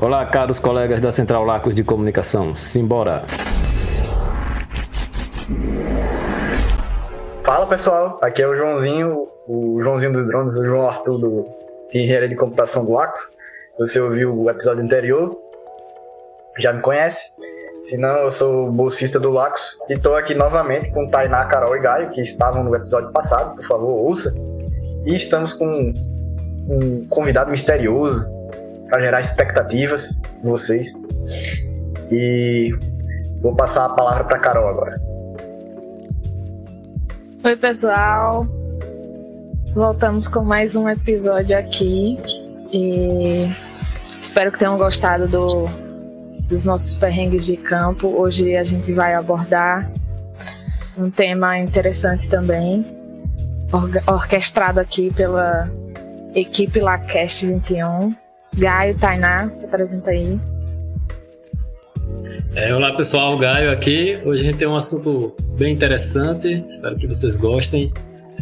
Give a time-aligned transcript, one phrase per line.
[0.00, 2.54] Olá, caros colegas da Central Lacos de Comunicação.
[2.54, 3.24] Simbora!
[7.42, 11.48] Fala pessoal, aqui é o Joãozinho, o Joãozinho dos Drones, o João Arthur do
[11.92, 13.20] Engenharia de Computação do Lacos.
[13.76, 15.36] Você ouviu o episódio anterior,
[16.58, 17.32] já me conhece.
[17.82, 21.80] Se não, eu sou bolsista do Lacos e estou aqui novamente com Tainá, Carol e
[21.80, 24.32] Gaio, que estavam no episódio passado, por favor, ouça.
[25.04, 25.92] E estamos com
[26.68, 28.37] um convidado misterioso
[28.88, 30.94] para gerar expectativas em vocês.
[32.10, 32.74] E
[33.40, 35.00] vou passar a palavra para Carol agora.
[37.44, 38.46] Oi, pessoal.
[39.74, 42.18] Voltamos com mais um episódio aqui
[42.72, 43.46] e
[44.20, 45.66] espero que tenham gostado do,
[46.48, 48.08] dos nossos perrengues de campo.
[48.08, 49.90] Hoje a gente vai abordar
[50.96, 52.84] um tema interessante também,
[54.06, 55.70] orquestrado aqui pela
[56.34, 58.27] equipe LaCast 21.
[58.58, 60.36] Gaio, Tainá, se apresenta aí.
[62.56, 64.20] É, olá pessoal, Gaio aqui.
[64.24, 67.92] Hoje a gente tem um assunto bem interessante, espero que vocês gostem.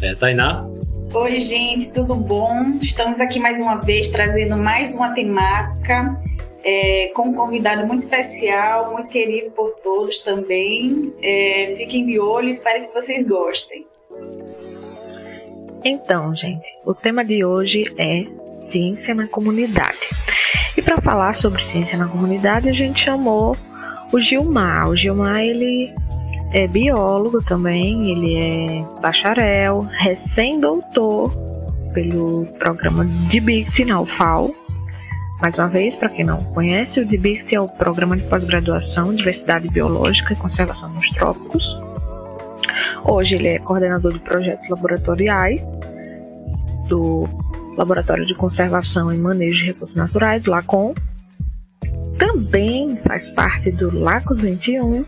[0.01, 0.67] É, Tainá?
[1.13, 2.79] Oi, gente, tudo bom?
[2.81, 6.19] Estamos aqui mais uma vez trazendo mais uma temática
[6.65, 11.15] é, com um convidado muito especial, muito querido por todos também.
[11.23, 13.87] É, fiquem de olho, espero que vocês gostem.
[15.85, 20.11] Então, gente, o tema de hoje é ciência na comunidade.
[20.77, 23.57] E para falar sobre ciência na comunidade, a gente chamou
[24.13, 24.89] o Gilmar.
[24.89, 25.95] O Gilmar, ele
[26.53, 31.33] é biólogo também, ele é bacharel, recém-doutor
[31.93, 34.55] pelo programa de BICT na UFAL.
[35.41, 39.17] Mais uma vez, para quem não conhece, o DBICT é o Programa de Pós-Graduação em
[39.17, 41.79] Diversidade Biológica e Conservação nos Trópicos.
[43.05, 45.79] Hoje ele é coordenador de projetos laboratoriais
[46.89, 47.29] do
[47.77, 50.95] Laboratório de Conservação e Manejo de Recursos Naturais, LACON.
[52.19, 55.05] Também faz parte do LACOS 21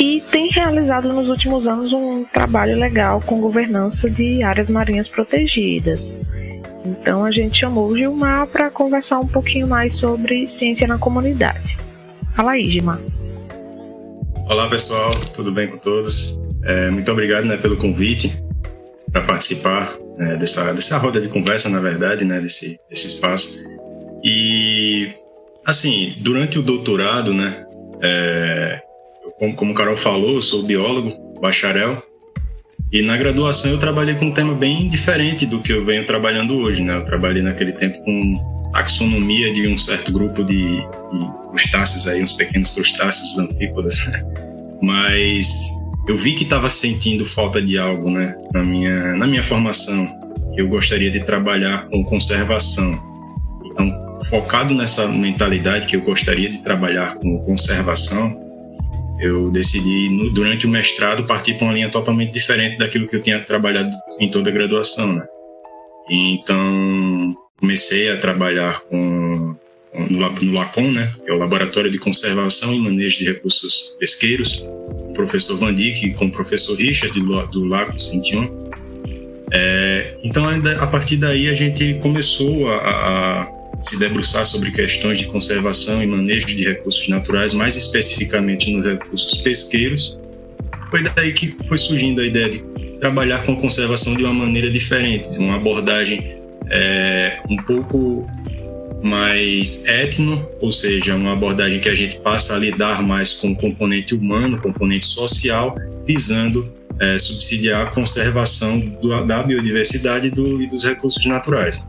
[0.00, 6.20] e tem realizado nos últimos anos um trabalho legal com governança de áreas marinhas protegidas.
[6.84, 11.76] Então a gente chamou o Gilmar para conversar um pouquinho mais sobre ciência na comunidade.
[12.34, 13.00] Fala aí, Gilmar.
[14.46, 16.38] Olá pessoal, tudo bem com todos?
[16.62, 18.42] É, muito obrigado né, pelo convite
[19.10, 23.62] para participar né, dessa, dessa roda de conversa, na verdade, né, desse, desse espaço.
[24.22, 25.12] E,
[25.64, 27.64] assim, durante o doutorado, né,
[28.02, 28.80] é,
[29.38, 32.02] como, como o Carol falou, eu sou biólogo, bacharel,
[32.92, 36.56] e na graduação eu trabalhei com um tema bem diferente do que eu venho trabalhando
[36.56, 36.96] hoje, né?
[36.96, 42.32] Eu trabalhei naquele tempo com taxonomia de um certo grupo de, de crustáceos aí, uns
[42.32, 44.06] pequenos crustáceos anfípodas.
[44.06, 44.24] Né?
[44.80, 45.68] Mas
[46.06, 50.08] eu vi que estava sentindo falta de algo, né, na minha, na minha formação,
[50.56, 52.98] eu gostaria de trabalhar com conservação.
[53.64, 58.40] Então, focado nessa mentalidade que eu gostaria de trabalhar com conservação,
[59.18, 63.22] eu decidi, no, durante o mestrado, partir para uma linha totalmente diferente daquilo que eu
[63.22, 63.90] tinha trabalhado
[64.20, 65.26] em toda a graduação, né?
[66.10, 69.56] Então, comecei a trabalhar com,
[70.10, 71.14] no, no LACON, né?
[71.24, 74.62] Que é o Laboratório de Conservação e Manejo de Recursos Pesqueiros,
[75.14, 78.64] professor Van Dijk com o professor Richard do, do Lagos 21.
[79.52, 85.26] É, então, a partir daí, a gente começou a, a se debruçar sobre questões de
[85.26, 90.18] conservação e manejo de recursos naturais, mais especificamente nos recursos pesqueiros.
[90.90, 92.64] Foi daí que foi surgindo a ideia de
[93.00, 96.38] trabalhar com a conservação de uma maneira diferente, uma abordagem
[96.70, 98.26] é, um pouco
[99.04, 103.54] mais etno, ou seja, uma abordagem que a gente passa a lidar mais com o
[103.54, 105.76] componente humano, componente social,
[106.06, 111.86] visando é, subsidiar a conservação do, da biodiversidade do, e dos recursos naturais.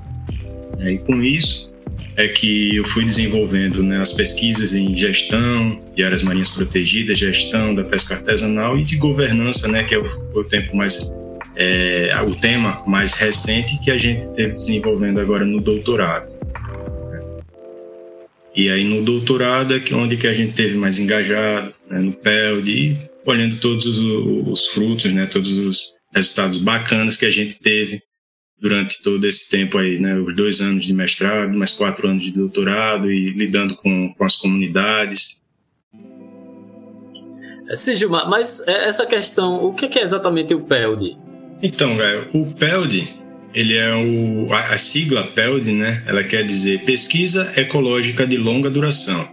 [0.78, 1.74] E com isso,
[2.18, 7.74] é que eu fui desenvolvendo né, as pesquisas em gestão de áreas marinhas protegidas, gestão
[7.74, 11.14] da pesca artesanal e de governança, né, que é o, o tempo mais
[11.56, 16.35] é, o tema mais recente que a gente teve desenvolvendo agora no doutorado.
[18.56, 22.14] E aí no doutorado é que onde que a gente teve mais engajado, né, no
[22.14, 24.00] PELD, e olhando todos os,
[24.48, 28.02] os frutos, né, todos os resultados bacanas que a gente teve
[28.58, 30.18] durante todo esse tempo aí, né?
[30.18, 34.36] Os dois anos de mestrado, mais quatro anos de doutorado e lidando com, com as
[34.36, 35.42] comunidades.
[37.74, 41.18] Sim, Gilmar, mas é, essa questão, o que é exatamente o PELD?
[41.62, 43.14] Então, velho, o PELD,
[43.56, 46.04] ele é o, a, a sigla PELD, né?
[46.06, 49.28] Ela quer dizer Pesquisa Ecológica de Longa Duração.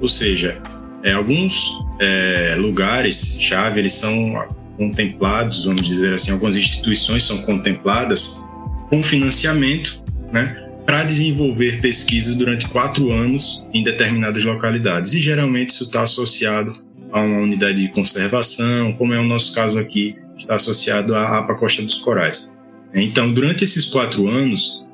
[0.00, 0.60] Ou seja,
[1.04, 1.70] é, alguns
[2.00, 4.44] é, lugares chave eles são
[4.76, 8.42] contemplados, vamos dizer assim, algumas instituições são contempladas
[8.88, 10.02] com financiamento,
[10.32, 15.14] né, para desenvolver pesquisas durante quatro anos em determinadas localidades.
[15.14, 16.72] E geralmente isso está associado
[17.12, 21.54] a uma unidade de conservação, como é o nosso caso aqui, está associado à APA
[21.54, 22.52] Costa dos Corais.
[22.94, 24.84] Então, durante esses quatro anos,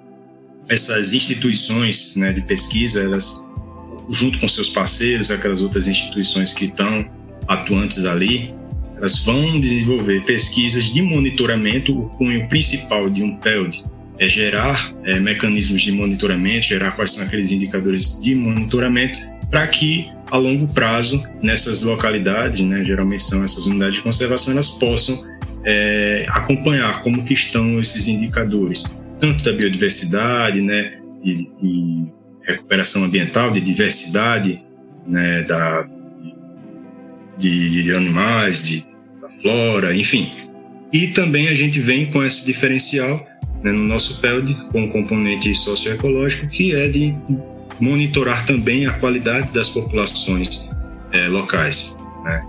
[0.69, 3.45] essas instituições né, de pesquisa, elas,
[4.11, 7.09] junto com seus parceiros, aquelas outras instituições que estão
[7.47, 8.55] atuantes ali,
[8.97, 11.99] elas vão desenvolver pesquisas de monitoramento.
[11.99, 13.85] O cunho principal de um PELD
[14.19, 19.19] é gerar é, mecanismos de monitoramento, gerar quais são aqueles indicadores de monitoramento,
[19.51, 24.69] para que a longo prazo, nessas localidades, né, geralmente são essas unidades de conservação, elas
[24.69, 25.25] possam
[25.67, 28.85] é, acompanhar como que estão esses indicadores,
[29.21, 32.07] tanto da biodiversidade, né, e, e
[32.43, 34.63] recuperação ambiental, de diversidade,
[35.05, 35.89] né, da,
[37.37, 38.87] de animais, de,
[39.21, 40.31] da flora, enfim.
[40.93, 43.27] E também a gente vem com esse diferencial
[43.63, 47.13] né, no nosso PELD, com um componente socioecológico, que é de
[47.81, 50.71] monitorar também a qualidade das populações
[51.13, 51.99] é, locais.
[52.23, 52.47] Né?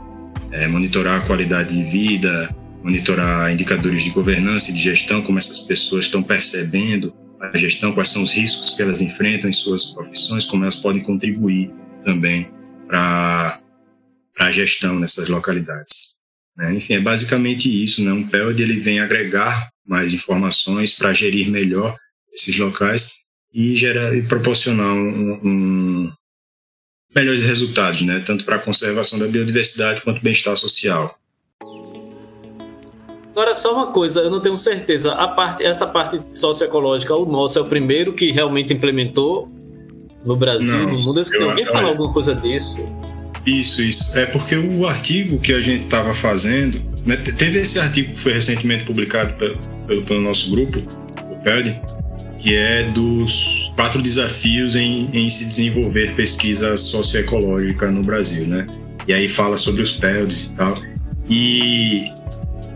[0.51, 2.55] É, monitorar a qualidade de vida,
[2.87, 8.07] monitorar indicadores de governança e de gestão, como essas pessoas estão percebendo a gestão, quais
[8.07, 11.69] são os riscos que elas enfrentam em suas profissões, como elas podem contribuir
[12.05, 12.49] também
[12.87, 13.59] para
[14.39, 16.17] a gestão nessas localidades.
[16.55, 16.75] Né?
[16.75, 18.01] Enfim, é basicamente isso.
[18.01, 18.13] Né?
[18.13, 21.97] Um PELD ele vem agregar mais informações para gerir melhor
[22.33, 23.15] esses locais
[23.53, 26.11] e, gerar, e proporcionar um, um
[27.13, 28.23] melhores resultados, né?
[28.25, 31.19] tanto para a conservação da biodiversidade quanto bem-estar social.
[33.37, 35.11] Agora, só uma coisa, eu não tenho certeza.
[35.11, 39.47] A parte, essa parte socioecológica, o nosso é o primeiro que realmente implementou
[40.25, 41.21] no Brasil, não, no mundo.
[41.21, 42.83] Eu, alguém eu, falou alguma coisa disso?
[43.45, 44.17] Isso, isso.
[44.17, 48.33] É porque o artigo que a gente estava fazendo, né, teve esse artigo que foi
[48.33, 50.79] recentemente publicado pelo, pelo, pelo nosso grupo,
[51.31, 51.79] o PED,
[52.39, 58.65] que é dos quatro desafios em, em se desenvolver pesquisa socioecológica no Brasil, né?
[59.07, 60.81] E aí fala sobre os PELDs e tal.
[61.29, 62.17] E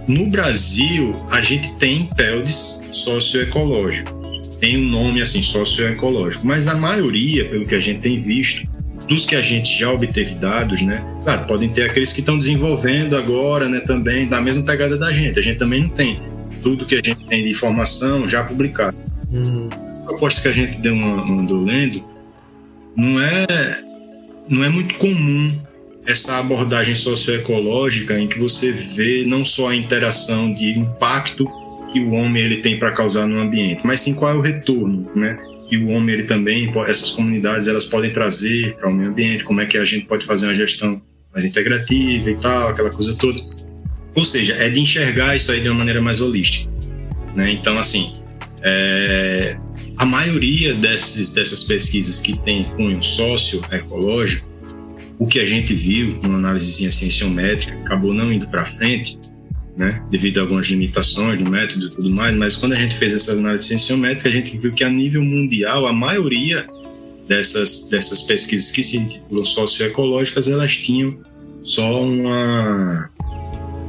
[0.08, 4.14] no Brasil, a gente tem PELDs socioecológicos.
[4.60, 6.46] Tem um nome assim, socioecológico.
[6.46, 8.68] Mas a maioria, pelo que a gente tem visto,
[9.08, 11.04] dos que a gente já obteve dados, né?
[11.24, 13.80] Claro, podem ter aqueles que estão desenvolvendo agora, né?
[13.82, 15.40] Também da mesma pegada da gente.
[15.40, 16.20] A gente também não tem
[16.62, 18.96] tudo que a gente tem de informação já publicado.
[19.34, 19.68] Hum.
[19.90, 22.04] As propostas que a gente deu uma, andou lendo
[22.96, 23.46] não é
[24.48, 25.54] não é muito comum
[26.06, 31.48] essa abordagem socioecológica em que você vê não só a interação de impacto
[31.92, 35.10] que o homem ele tem para causar no ambiente, mas sim qual é o retorno,
[35.16, 35.38] né?
[35.68, 39.62] Que o homem ele também, essas comunidades elas podem trazer para o meio ambiente, como
[39.62, 41.02] é que a gente pode fazer uma gestão
[41.32, 43.40] mais integrativa e tal, aquela coisa toda.
[44.16, 46.70] Ou seja, é de enxergar isso aí de uma maneira mais holística,
[47.36, 47.52] né?
[47.52, 48.14] Então assim,
[48.64, 49.56] é,
[49.98, 54.51] a maioria desses, dessas pesquisas que tem cunho socioecológico
[55.22, 59.20] o que a gente viu numa análise cienciométrica acabou não indo para frente,
[59.78, 63.14] né, devido a algumas limitações do método e tudo mais, mas quando a gente fez
[63.14, 66.66] essa análise cienciométrica, a gente viu que a nível mundial, a maioria
[67.28, 71.20] dessas, dessas pesquisas que se intitulam socioecológicas, elas tinham
[71.62, 73.12] só uma,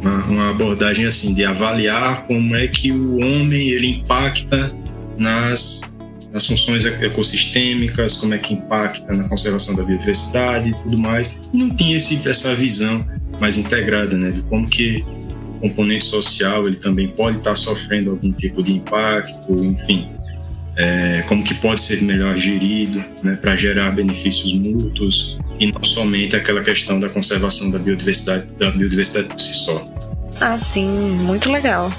[0.02, 4.70] uma, uma abordagem assim, de avaliar como é que o homem ele impacta
[5.16, 5.80] nas
[6.32, 11.38] nas funções ecossistêmicas, como é que impacta na conservação da biodiversidade e tudo mais.
[11.52, 13.06] E não tinha esse, essa visão
[13.38, 15.04] mais integrada, né, de como que
[15.56, 20.08] o componente social ele também pode estar sofrendo algum tipo de impacto, enfim,
[20.76, 26.34] é, como que pode ser melhor gerido, né, para gerar benefícios mútuos e não somente
[26.34, 29.86] aquela questão da conservação da biodiversidade, da biodiversidade por si só.
[30.40, 31.92] Ah, sim, muito legal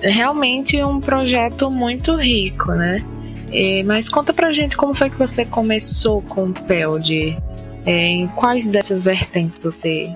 [0.00, 3.04] realmente um projeto muito rico, né?
[3.52, 7.36] É, mas conta pra gente como foi que você começou com o PELD,
[7.86, 10.10] é, em quais dessas vertentes você,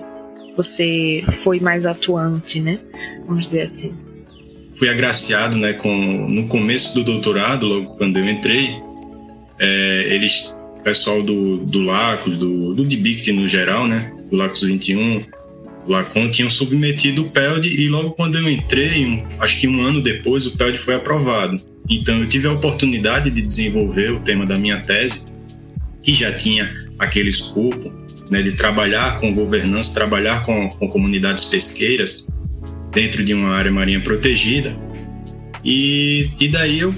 [0.57, 2.79] você foi mais atuante, né?
[3.25, 3.93] Vamos dizer assim.
[4.77, 8.81] Fui agraciado, né, com, no começo do doutorado, logo quando eu entrei,
[9.59, 15.21] é, eles, pessoal do, do LACOS, do, do DBICT no geral, né, do LACOS 21,
[15.91, 20.01] Lacon tinham submetido o PELD e logo quando eu entrei, um, acho que um ano
[20.01, 21.59] depois, o PELD foi aprovado.
[21.89, 25.27] Então eu tive a oportunidade de desenvolver o tema da minha tese,
[26.03, 27.91] que já tinha aquele escopo
[28.29, 32.27] né, de trabalhar com governança, trabalhar com, com comunidades pesqueiras
[32.91, 34.77] dentro de uma área marinha protegida.
[35.65, 36.93] E, e daí eu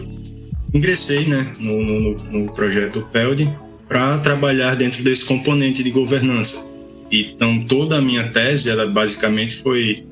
[0.74, 3.50] ingressei né, no, no, no projeto PELD
[3.88, 6.71] para trabalhar dentro desse componente de governança.
[7.12, 10.06] Então toda a minha tese, ela basicamente foi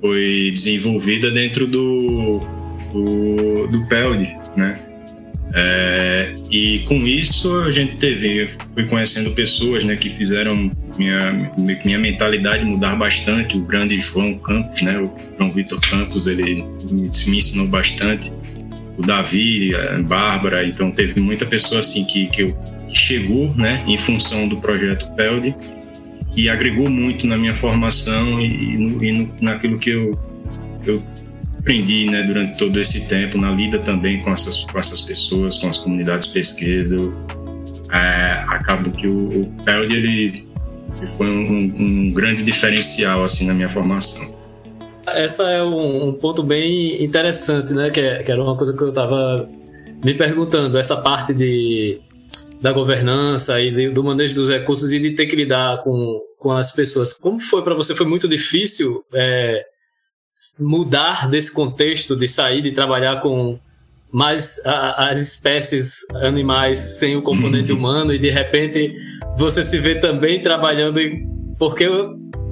[0.00, 2.40] foi desenvolvida dentro do
[2.92, 4.80] do, do PELD, né?
[5.54, 11.52] É, e com isso a gente teve, fui conhecendo pessoas né, que fizeram minha,
[11.84, 13.56] minha mentalidade mudar bastante.
[13.56, 18.32] O grande João Campos, né, o João Vitor Campos, ele me, ensinou bastante.
[18.96, 22.58] O Davi, a Bárbara, então teve muita pessoa assim que, que, eu,
[22.92, 25.54] chegou né, em função do projeto PELD,
[26.34, 30.18] que agregou muito na minha formação e, no, e no, naquilo que eu,
[30.86, 31.02] eu
[31.58, 35.68] aprendi né, durante todo esse tempo, na lida também com essas, com essas pessoas, com
[35.68, 37.10] as comunidades pesquisas,
[37.92, 40.48] é, acabo que o, o PELD ele,
[40.98, 44.36] ele foi um, um, grande diferencial assim na minha formação.
[45.06, 47.88] Essa é um, um ponto bem interessante, né?
[47.90, 49.48] Que, é, que era uma coisa que eu estava
[50.04, 52.00] me perguntando, essa parte de,
[52.60, 56.72] da governança e do manejo dos recursos e de ter que lidar com, com as
[56.72, 57.12] pessoas.
[57.12, 57.94] Como foi para você?
[57.94, 59.64] Foi muito difícil é,
[60.58, 63.58] mudar desse contexto de sair de trabalhar com
[64.10, 67.78] mais a, as espécies animais sem o componente uhum.
[67.78, 68.94] humano e de repente
[69.36, 71.26] você se vê também trabalhando em,
[71.58, 71.86] porque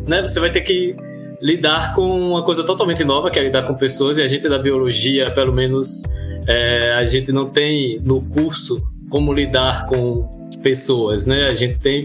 [0.06, 0.94] né, você vai ter que
[1.40, 4.58] lidar com uma coisa totalmente nova que é lidar com pessoas e a gente da
[4.58, 6.02] biologia pelo menos
[6.46, 10.28] é, a gente não tem no curso como lidar com
[10.62, 12.02] pessoas né a gente tem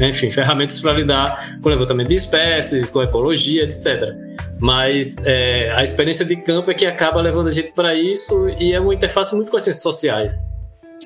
[0.00, 4.14] enfim, ferramentas para lidar com levantamento de espécies, com ecologia, etc.
[4.60, 8.72] Mas é, a experiência de campo é que acaba levando a gente para isso e
[8.72, 10.48] é uma interface muito com as ciências sociais.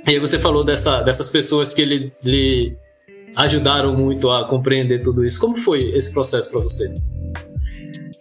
[0.06, 2.76] E aí você falou dessa, dessas pessoas que lhe, lhe
[3.35, 5.40] ajudaram muito a compreender tudo isso.
[5.40, 6.92] Como foi esse processo para você?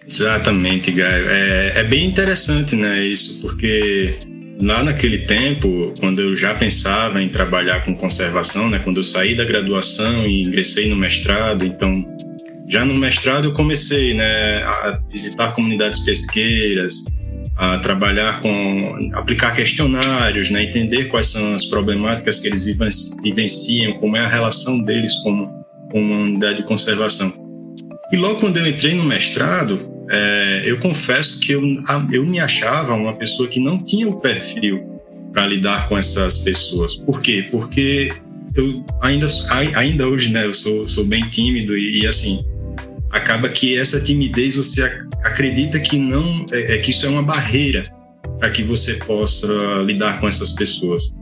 [0.07, 1.29] Exatamente, Gaio.
[1.29, 4.17] É, é bem interessante, né, isso, porque
[4.61, 9.35] Lá naquele tempo, quando eu já pensava em trabalhar com conservação, né, quando eu saí
[9.35, 11.97] da graduação e ingressei no mestrado, então
[12.69, 17.03] já no mestrado eu comecei né, a visitar comunidades pesqueiras,
[17.57, 22.63] a trabalhar com aplicar questionários, né, entender quais são as problemáticas que eles
[23.21, 25.47] vivenciam, como é a relação deles com,
[25.91, 27.31] com uma unidade de conservação.
[28.11, 31.61] E logo quando eu entrei no mestrado, é, eu confesso que eu,
[32.11, 34.95] eu me achava uma pessoa que não tinha o perfil
[35.33, 36.95] para lidar com essas pessoas.
[36.95, 37.45] Por quê?
[37.49, 38.11] Porque
[38.55, 39.27] eu ainda,
[39.75, 42.39] ainda hoje, né, eu sou, sou bem tímido e, e assim,
[43.09, 44.83] acaba que essa timidez você
[45.23, 47.83] acredita que não é, é que isso é uma barreira
[48.39, 49.47] para que você possa
[49.81, 51.15] lidar com essas pessoas.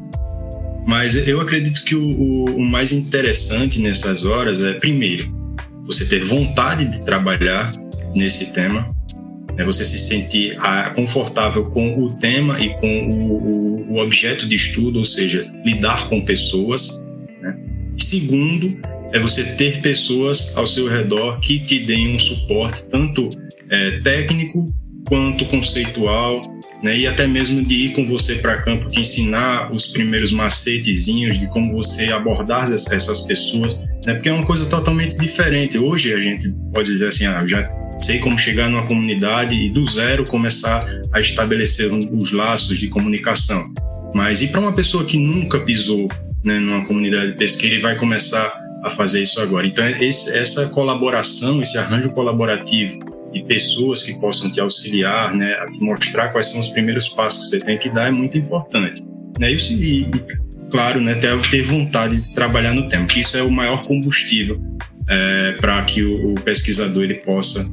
[0.85, 5.33] Mas eu acredito que o, o, o mais interessante nessas horas é, primeiro,
[5.85, 7.71] você ter vontade de trabalhar
[8.13, 8.95] nesse tema,
[9.55, 9.63] né?
[9.63, 14.55] você se sentir ah, confortável com o tema e com o, o, o objeto de
[14.55, 17.03] estudo, ou seja, lidar com pessoas.
[17.41, 17.57] Né?
[17.97, 18.77] Segundo,
[19.13, 23.29] é você ter pessoas ao seu redor que te deem um suporte, tanto
[23.69, 24.65] é, técnico
[25.07, 26.41] quanto conceitual,
[26.81, 26.97] né?
[26.97, 31.47] e até mesmo de ir com você para campo, te ensinar os primeiros macetezinhos de
[31.47, 34.15] como você abordar essas pessoas, né?
[34.15, 35.77] porque é uma coisa totalmente diferente.
[35.77, 37.69] Hoje a gente pode dizer assim, ah, já
[37.99, 43.71] sei como chegar numa comunidade e do zero começar a estabelecer os laços de comunicação.
[44.13, 46.07] Mas e para uma pessoa que nunca pisou
[46.43, 49.65] né, numa comunidade pesqueira e vai começar a fazer isso agora?
[49.65, 52.99] Então, esse, essa colaboração, esse arranjo colaborativo
[53.33, 57.45] e pessoas que possam te auxiliar, né, a te mostrar quais são os primeiros passos
[57.45, 59.03] que você tem que dar é muito importante.
[59.39, 59.51] Né?
[59.51, 60.09] E, e
[60.69, 64.61] claro, né, ter, ter vontade de trabalhar no tema, que isso é o maior combustível
[65.07, 67.65] é, para que o, o pesquisador ele possa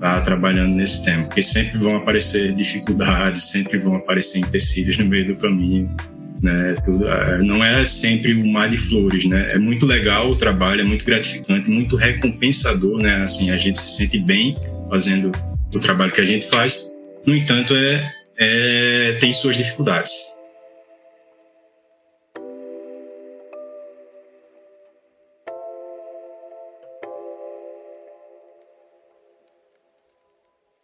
[0.00, 5.26] tá trabalhando nesse tema, porque sempre vão aparecer dificuldades, sempre vão aparecer empecilhos no meio
[5.26, 5.94] do caminho,
[6.42, 6.74] né?
[6.84, 9.48] Tudo, é, não é sempre um mar de flores, né?
[9.52, 13.22] É muito legal o trabalho, é muito gratificante, muito recompensador, né?
[13.22, 14.54] Assim, a gente se sente bem
[14.90, 15.32] fazendo
[15.74, 16.90] o trabalho que a gente faz.
[17.24, 20.36] No entanto, é, é tem suas dificuldades.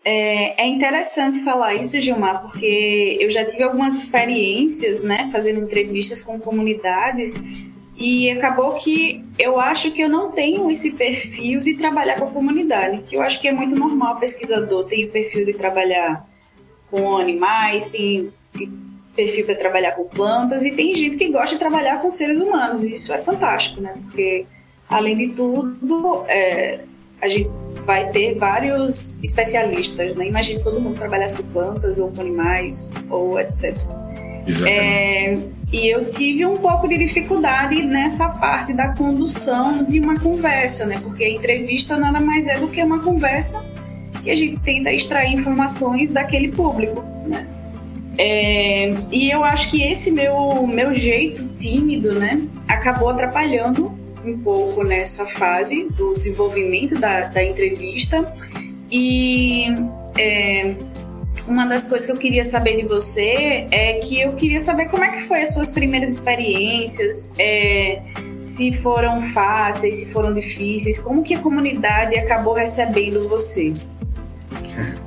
[0.05, 6.21] É, é, interessante falar isso, Gilmar, porque eu já tive algumas experiências, né, fazendo entrevistas
[6.21, 7.41] com comunidades
[7.97, 12.31] e acabou que eu acho que eu não tenho esse perfil de trabalhar com a
[12.31, 16.27] comunidade, que eu acho que é muito normal o pesquisador tem o perfil de trabalhar
[16.91, 18.33] com animais, tem
[19.15, 22.85] perfil para trabalhar com plantas e tem gente que gosta de trabalhar com seres humanos.
[22.85, 23.95] E isso é fantástico, né?
[24.03, 24.47] Porque
[24.89, 26.81] além de tudo, é,
[27.23, 27.49] a gente
[27.87, 30.27] vai ter vários especialistas, né?
[30.27, 33.77] Imagina se todo mundo trabalhasse com plantas ou com animais ou etc.
[34.47, 34.69] Exatamente.
[34.69, 35.35] É,
[35.73, 40.99] e eu tive um pouco de dificuldade nessa parte da condução de uma conversa, né?
[41.01, 43.65] Porque a entrevista nada mais é do que uma conversa
[44.23, 47.47] que a gente tenta extrair informações daquele público, né?
[48.19, 54.83] É, e eu acho que esse meu, meu jeito tímido, né, acabou atrapalhando um pouco
[54.83, 58.33] nessa fase do desenvolvimento da, da entrevista.
[58.91, 59.67] E
[60.19, 60.75] é,
[61.47, 65.05] uma das coisas que eu queria saber de você é que eu queria saber como
[65.05, 68.03] é que foi as suas primeiras experiências, é,
[68.41, 73.73] se foram fáceis, se foram difíceis, como que a comunidade acabou recebendo você?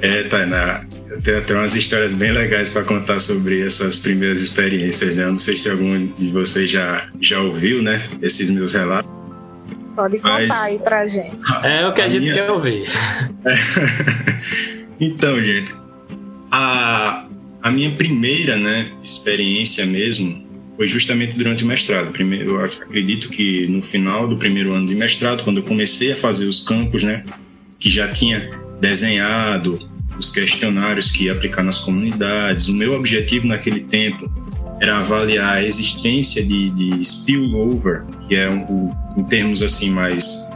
[0.00, 5.14] É, Tainá, eu tenho até umas histórias bem legais para contar sobre essas primeiras experiências,
[5.14, 5.24] né?
[5.24, 8.08] Eu não sei se algum de vocês já, já ouviu, né?
[8.20, 9.10] Esses meus relatos.
[9.96, 10.62] Pode contar Mas...
[10.64, 11.36] aí pra gente.
[11.64, 12.34] É o que a, a gente minha...
[12.34, 12.84] quer ouvir.
[15.00, 15.74] então, gente,
[16.50, 17.26] a,
[17.62, 20.46] a minha primeira né, experiência mesmo
[20.76, 22.12] foi justamente durante o mestrado.
[22.12, 26.16] Primeiro, eu acredito que no final do primeiro ano de mestrado, quando eu comecei a
[26.16, 27.24] fazer os campos, né,
[27.78, 28.50] que já tinha
[28.80, 32.68] desenhado os questionários que ia aplicar nas comunidades.
[32.68, 34.30] O meu objetivo naquele tempo
[34.80, 40.48] era avaliar a existência de, de spillover, que é um, em termos assim mais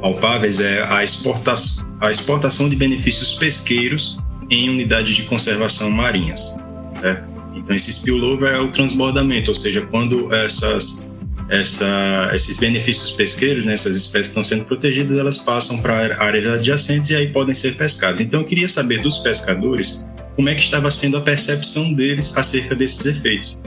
[0.00, 4.18] palpáveis, é a exportação, a exportação de benefícios pesqueiros
[4.50, 6.56] em unidades de conservação marinhas.
[7.00, 7.34] Certo?
[7.54, 11.06] Então, esse spillover é o transbordamento, ou seja, quando essas,
[11.48, 16.46] essa, esses benefícios pesqueiros, né, essas espécies que estão sendo protegidas, elas passam para áreas
[16.46, 18.20] adjacentes e aí podem ser pescadas.
[18.20, 22.74] Então, eu queria saber dos pescadores como é que estava sendo a percepção deles acerca
[22.74, 23.60] desses efeitos.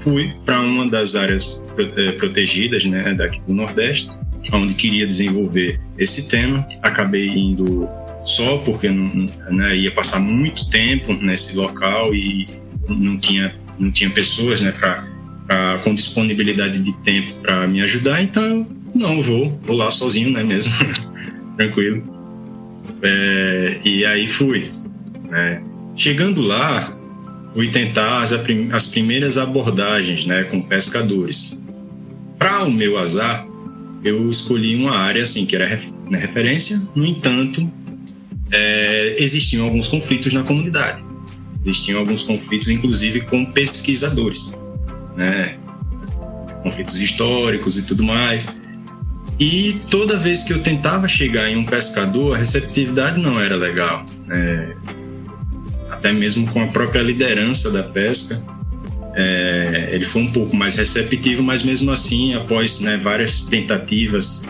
[0.00, 4.10] Fui para uma das áreas eh, protegidas né, daqui do Nordeste,
[4.52, 6.66] onde queria desenvolver esse tema.
[6.82, 7.88] Acabei indo
[8.24, 12.46] só porque não, né, ia passar muito tempo nesse local e
[12.88, 15.06] não tinha, não tinha pessoas né, pra,
[15.82, 20.72] com disponibilidade de tempo para me ajudar, então não vou, vou lá sozinho, né mesmo,
[21.56, 22.02] tranquilo.
[23.02, 24.70] É, e aí fui.
[25.28, 25.62] Né.
[25.96, 26.96] Chegando lá,
[27.52, 28.32] fui tentar as,
[28.72, 31.60] as primeiras abordagens né, com pescadores.
[32.38, 33.46] Para o meu azar,
[34.02, 37.70] eu escolhi uma área assim que era né, referência, no entanto,
[38.52, 41.02] é, existiam alguns conflitos na comunidade.
[41.60, 44.58] Existiam alguns conflitos, inclusive com pesquisadores,
[45.16, 45.58] né?
[46.62, 48.46] conflitos históricos e tudo mais.
[49.38, 54.04] E toda vez que eu tentava chegar em um pescador, a receptividade não era legal.
[54.26, 54.74] Né?
[55.90, 58.42] Até mesmo com a própria liderança da pesca,
[59.14, 64.46] é, ele foi um pouco mais receptivo, mas mesmo assim, após né, várias tentativas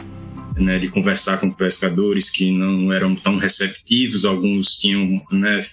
[0.56, 5.64] né, de conversar com pescadores que não eram tão receptivos, alguns tinham né,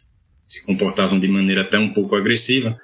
[0.47, 2.77] se comportavam de maneira até um pouco agressiva,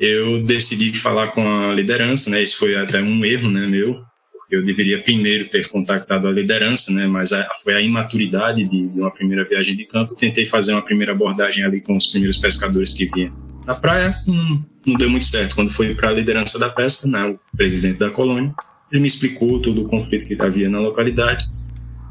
[0.00, 2.42] eu decidi falar com a liderança, né?
[2.42, 4.00] Isso foi até um erro, né, meu.
[4.50, 7.06] Eu deveria primeiro ter contactado a liderança, né?
[7.06, 10.16] Mas a, foi a imaturidade de, de, uma primeira viagem de campo.
[10.16, 14.64] Tentei fazer uma primeira abordagem ali com os primeiros pescadores que vinham na praia, não,
[14.86, 15.54] não deu muito certo.
[15.54, 18.54] Quando foi para a liderança da pesca, né, o presidente da colônia,
[18.90, 21.44] ele me explicou todo o conflito que havia na localidade,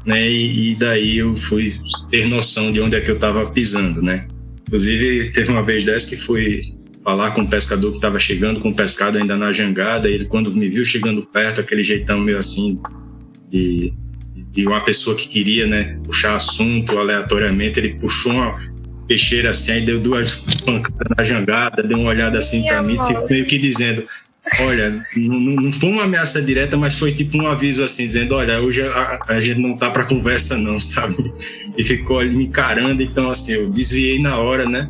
[0.06, 0.30] né?
[0.30, 1.74] E, e daí eu fui
[2.08, 4.28] ter noção de onde é que eu estava pisando, né?
[4.62, 6.62] Inclusive, teve uma vez dessa que fui
[7.04, 10.08] falar com um pescador que estava chegando com o pescado ainda na jangada.
[10.08, 12.80] E ele, quando me viu chegando perto, aquele jeitão meio assim,
[13.50, 13.92] de,
[14.52, 18.60] de uma pessoa que queria né, puxar assunto aleatoriamente, ele puxou uma
[19.06, 23.26] peixeira assim, aí deu duas pancadas na jangada, deu uma olhada assim para mim, tipo,
[23.28, 24.04] meio que dizendo:
[24.60, 28.60] Olha, não, não, foi uma ameaça direta, mas foi tipo um aviso assim, dizendo: Olha,
[28.60, 31.32] hoje a, a gente não tá para conversa, não, sabe?
[31.76, 34.88] E ficou ali me encarando, então assim, eu desviei na hora, né?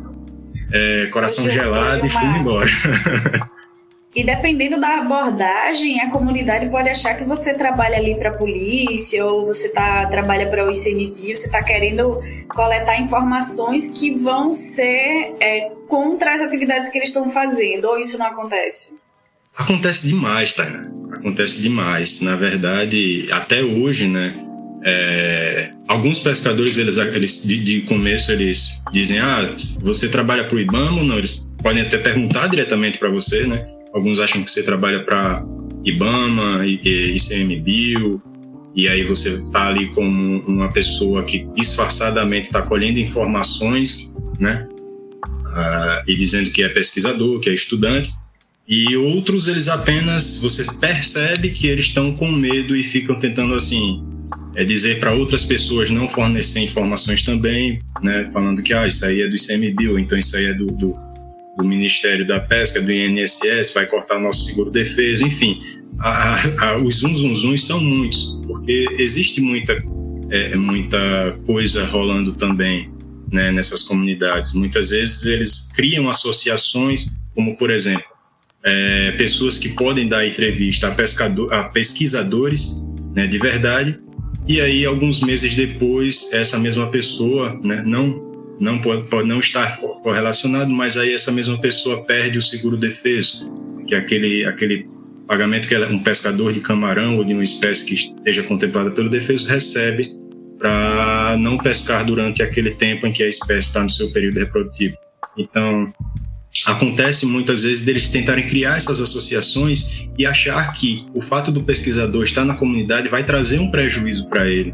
[0.73, 2.69] É, coração gelado e fui embora.
[4.13, 9.25] E dependendo da abordagem, a comunidade pode achar que você trabalha ali para a polícia
[9.25, 15.37] ou você tá, trabalha para o ICMBio, você está querendo coletar informações que vão ser
[15.39, 18.97] é, contra as atividades que eles estão fazendo, ou isso não acontece?
[19.55, 20.67] Acontece demais, tá?
[21.13, 22.19] Acontece demais.
[22.19, 24.35] Na verdade, até hoje, né?
[24.83, 30.59] É, alguns pescadores, eles, eles de, de, começo, eles dizem: Ah, você trabalha para o
[30.59, 31.17] IBAMA não?
[31.17, 33.67] Eles podem até perguntar diretamente para você, né?
[33.93, 35.43] Alguns acham que você trabalha para
[35.85, 38.21] IBAMA, ICMBio,
[38.75, 44.67] e aí você está ali como uma pessoa que disfarçadamente está colhendo informações, né?
[45.53, 48.11] Ah, e dizendo que é pesquisador, que é estudante.
[48.67, 54.01] E outros, eles apenas, você percebe que eles estão com medo e ficam tentando, assim,
[54.55, 58.29] é dizer para outras pessoas não fornecer informações também, né?
[58.33, 60.95] Falando que, ah, isso aí é do ICMBio, então isso aí é do, do,
[61.57, 65.61] do Ministério da Pesca, do INSS, vai cortar nosso seguro-defesa, enfim.
[65.99, 69.77] A, a, os zum, zum, zum são muitos, porque existe muita,
[70.29, 72.89] é, muita coisa rolando também
[73.31, 74.53] né, nessas comunidades.
[74.53, 78.05] Muitas vezes eles criam associações, como por exemplo,
[78.63, 82.81] é, pessoas que podem dar entrevista a, pescador, a pesquisadores
[83.15, 83.99] né, de verdade,
[84.47, 89.77] e aí alguns meses depois essa mesma pessoa, né, não não pode, pode não estar
[89.77, 93.51] correlacionado, mas aí essa mesma pessoa perde o seguro defeso,
[93.87, 94.87] que é aquele aquele
[95.27, 99.47] pagamento que um pescador de camarão ou de uma espécie que esteja contemplada pelo defeso
[99.47, 100.13] recebe
[100.59, 104.95] para não pescar durante aquele tempo em que a espécie está no seu período reprodutivo.
[105.37, 105.91] Então,
[106.65, 112.23] acontece muitas vezes deles tentarem criar essas associações e achar que o fato do pesquisador
[112.23, 114.73] estar na comunidade vai trazer um prejuízo para ele,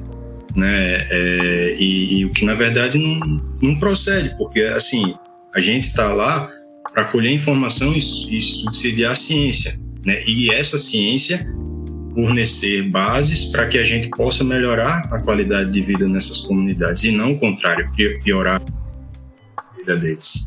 [0.56, 1.08] né?
[1.10, 3.20] É, e, e, o que na verdade não,
[3.62, 5.14] não procede, porque assim
[5.54, 6.50] a gente está lá
[6.92, 10.24] para colher informação e, e subsidiar a ciência, né?
[10.26, 11.48] E essa ciência
[12.18, 17.12] fornecer bases para que a gente possa melhorar a qualidade de vida nessas comunidades e
[17.12, 17.92] não o contrário,
[18.24, 18.60] piorar
[19.56, 20.47] a vida deles.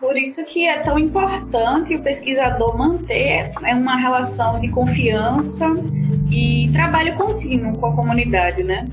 [0.00, 5.66] Por isso que é tão importante o pesquisador manter né, uma relação de confiança
[6.32, 8.88] e trabalho contínuo com a comunidade, né?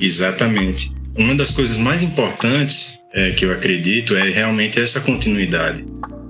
[0.00, 0.92] Exatamente.
[1.18, 5.84] Uma das coisas mais importantes é, que eu acredito é realmente essa continuidade,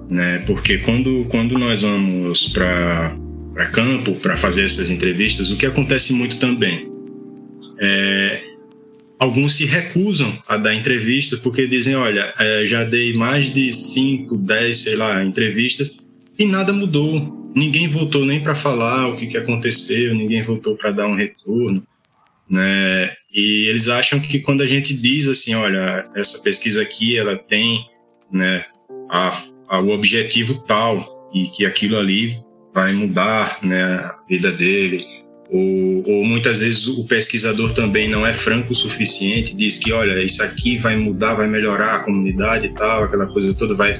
[0.08, 0.42] né?
[0.46, 3.14] Porque quando quando nós vamos para
[3.52, 6.90] para campo para fazer essas entrevistas, o que acontece muito também
[7.78, 8.53] é
[9.18, 14.36] alguns se recusam a dar entrevistas porque dizem, olha, é, já dei mais de 5,
[14.36, 15.98] 10, sei lá, entrevistas
[16.38, 17.52] e nada mudou.
[17.54, 21.86] Ninguém voltou nem para falar o que, que aconteceu, ninguém voltou para dar um retorno,
[22.48, 23.12] né?
[23.32, 27.84] E eles acham que quando a gente diz assim, olha, essa pesquisa aqui ela tem,
[28.30, 28.64] né,
[29.08, 32.36] a, a, o objetivo tal e que aquilo ali
[32.72, 35.04] vai mudar né, a vida dele.
[35.50, 40.22] Ou, ou, muitas vezes o pesquisador também não é franco o suficiente, diz que, olha,
[40.22, 43.98] isso aqui vai mudar, vai melhorar a comunidade e tal, aquela coisa toda, vai,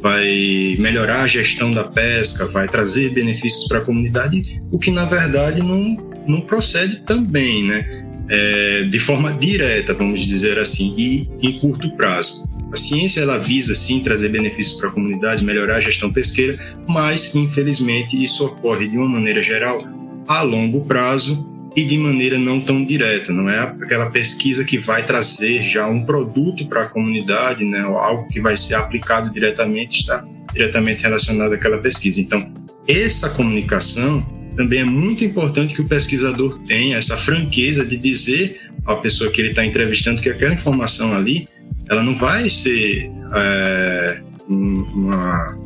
[0.00, 5.04] vai melhorar a gestão da pesca, vai trazer benefícios para a comunidade, o que na
[5.04, 8.04] verdade não, não procede também, né?
[8.28, 12.44] É, de forma direta, vamos dizer assim, e em curto prazo.
[12.72, 17.32] A ciência ela visa sim trazer benefícios para a comunidade, melhorar a gestão pesqueira, mas
[17.36, 19.95] infelizmente isso ocorre de uma maneira geral
[20.26, 23.32] a longo prazo e de maneira não tão direta.
[23.32, 27.98] Não é aquela pesquisa que vai trazer já um produto para a comunidade, né, ou
[27.98, 32.20] algo que vai ser aplicado diretamente, está diretamente relacionado àquela pesquisa.
[32.20, 32.50] Então,
[32.88, 34.24] essa comunicação
[34.56, 39.40] também é muito importante que o pesquisador tenha essa franqueza de dizer à pessoa que
[39.40, 41.46] ele está entrevistando que aquela informação ali
[41.88, 45.58] ela não vai ser é, uma,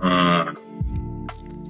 [0.00, 0.54] uma,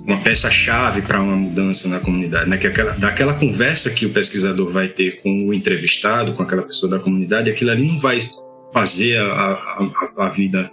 [0.06, 2.56] uma peça-chave para uma mudança na comunidade, né?
[2.56, 6.90] Que aquela, daquela conversa que o pesquisador vai ter com o entrevistado, com aquela pessoa
[6.90, 8.18] da comunidade, aquilo ali não vai
[8.72, 10.70] fazer a, a, a vida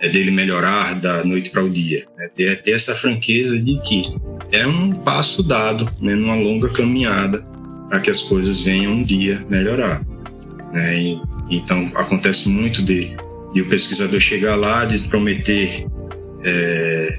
[0.00, 2.06] é, dele melhorar da noite para o dia.
[2.16, 2.28] Né?
[2.34, 4.02] Ter, ter essa franqueza de que
[4.50, 7.46] é um passo dado né, numa longa caminhada
[7.88, 10.04] para que as coisas venham um dia melhorar.
[10.72, 10.98] Né?
[10.98, 13.14] E, então, acontece muito de,
[13.52, 15.86] de o pesquisador chegar lá, de prometer
[16.42, 17.18] é,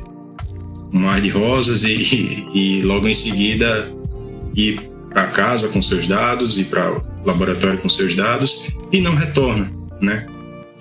[0.93, 3.91] um mar de rosas e, e, logo em seguida
[4.55, 4.79] ir
[5.09, 9.71] para casa com seus dados e para o laboratório com seus dados e não retorna,
[9.99, 10.27] né?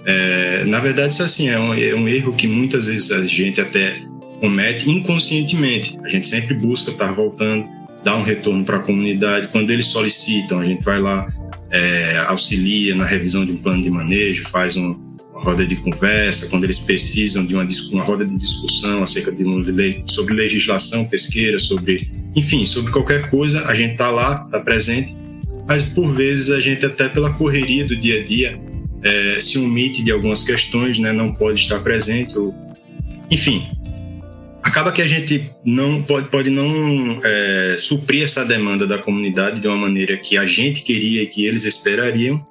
[0.04, 3.24] É, na verdade, isso é assim, é um, é um, erro que muitas vezes a
[3.24, 3.94] gente até
[4.40, 5.98] comete inconscientemente.
[6.04, 7.64] A gente sempre busca estar voltando,
[8.02, 9.48] dar um retorno para a comunidade.
[9.48, 11.32] Quando eles solicitam, a gente vai lá,
[11.70, 14.98] é, auxilia na revisão de um plano de manejo, faz um,
[15.42, 19.42] roda de conversa, quando eles precisam de uma, uma roda de discussão acerca de
[20.06, 25.16] sobre legislação pesqueira, sobre, enfim, sobre qualquer coisa, a gente está lá, está presente,
[25.66, 28.60] mas por vezes a gente até pela correria do dia a dia
[29.02, 32.54] é, se omite de algumas questões, né, não pode estar presente, ou,
[33.30, 33.66] enfim,
[34.62, 39.66] acaba que a gente não pode, pode não é, suprir essa demanda da comunidade de
[39.66, 42.44] uma maneira que a gente queria e que eles esperariam,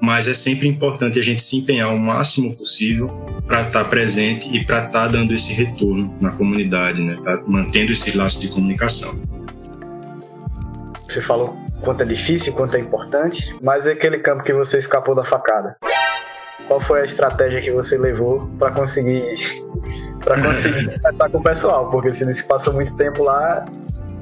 [0.00, 3.08] mas é sempre importante a gente se empenhar o máximo possível
[3.46, 7.18] para estar tá presente e para estar tá dando esse retorno na comunidade, né?
[7.24, 9.20] Tá mantendo esse laço de comunicação.
[11.06, 15.14] Você falou quanto é difícil, quanto é importante, mas é aquele campo que você escapou
[15.14, 15.76] da facada.
[16.66, 19.36] Qual foi a estratégia que você levou para conseguir
[20.24, 23.66] para conseguir estar com o pessoal, porque se você passou muito tempo lá.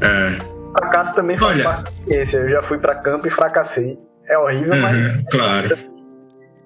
[0.00, 0.58] É.
[0.78, 2.36] Fracasso também faz Olha, parte da experiência.
[2.38, 3.98] Eu já fui para campo e fracassei.
[4.28, 5.24] É horrível, uhum, mas.
[5.30, 5.76] Claro.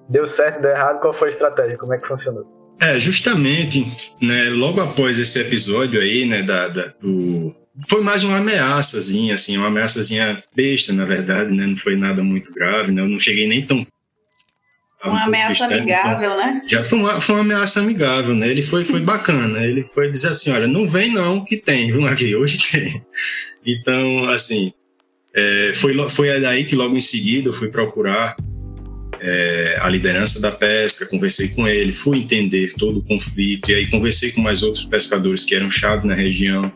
[0.09, 1.77] Deu certo, deu errado, qual foi a estratégia?
[1.77, 2.45] Como é que funcionou?
[2.79, 3.89] É, justamente,
[4.21, 7.55] né, logo após esse episódio aí, né, da, da do...
[7.87, 12.51] Foi mais uma ameaçazinha, assim, uma ameaçazinha besta, na verdade, né, não foi nada muito
[12.51, 13.87] grave, né, eu não cheguei nem tão
[15.03, 16.61] Uma ameaça amigável, né?
[16.65, 18.49] Já foi uma, foi uma ameaça amigável, né?
[18.49, 19.59] Ele foi, foi bacana.
[19.65, 22.05] Ele foi dizer assim: olha, não vem não, que tem, viu?
[22.07, 23.03] Aqui, hoje tem.
[23.65, 24.73] Então, assim,
[25.35, 28.35] é, foi, foi daí que logo em seguida eu fui procurar
[29.19, 33.87] é, a liderança da pesca, conversei com ele, fui entender todo o conflito, e aí
[33.87, 36.71] conversei com mais outros pescadores que eram chave na região,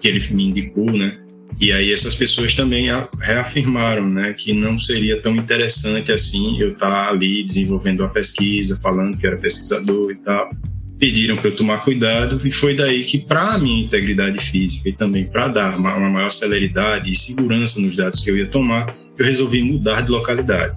[0.00, 1.18] que ele me indicou, né?
[1.60, 2.86] E aí essas pessoas também
[3.18, 9.16] reafirmaram, né, que não seria tão interessante assim eu estar ali desenvolvendo a pesquisa, falando
[9.18, 10.50] que era pesquisador e tal.
[10.98, 14.92] Pediram para eu tomar cuidado e foi daí que, para a minha integridade física e
[14.92, 18.92] também para dar uma, uma maior celeridade e segurança nos dados que eu ia tomar,
[19.16, 20.76] eu resolvi mudar de localidade,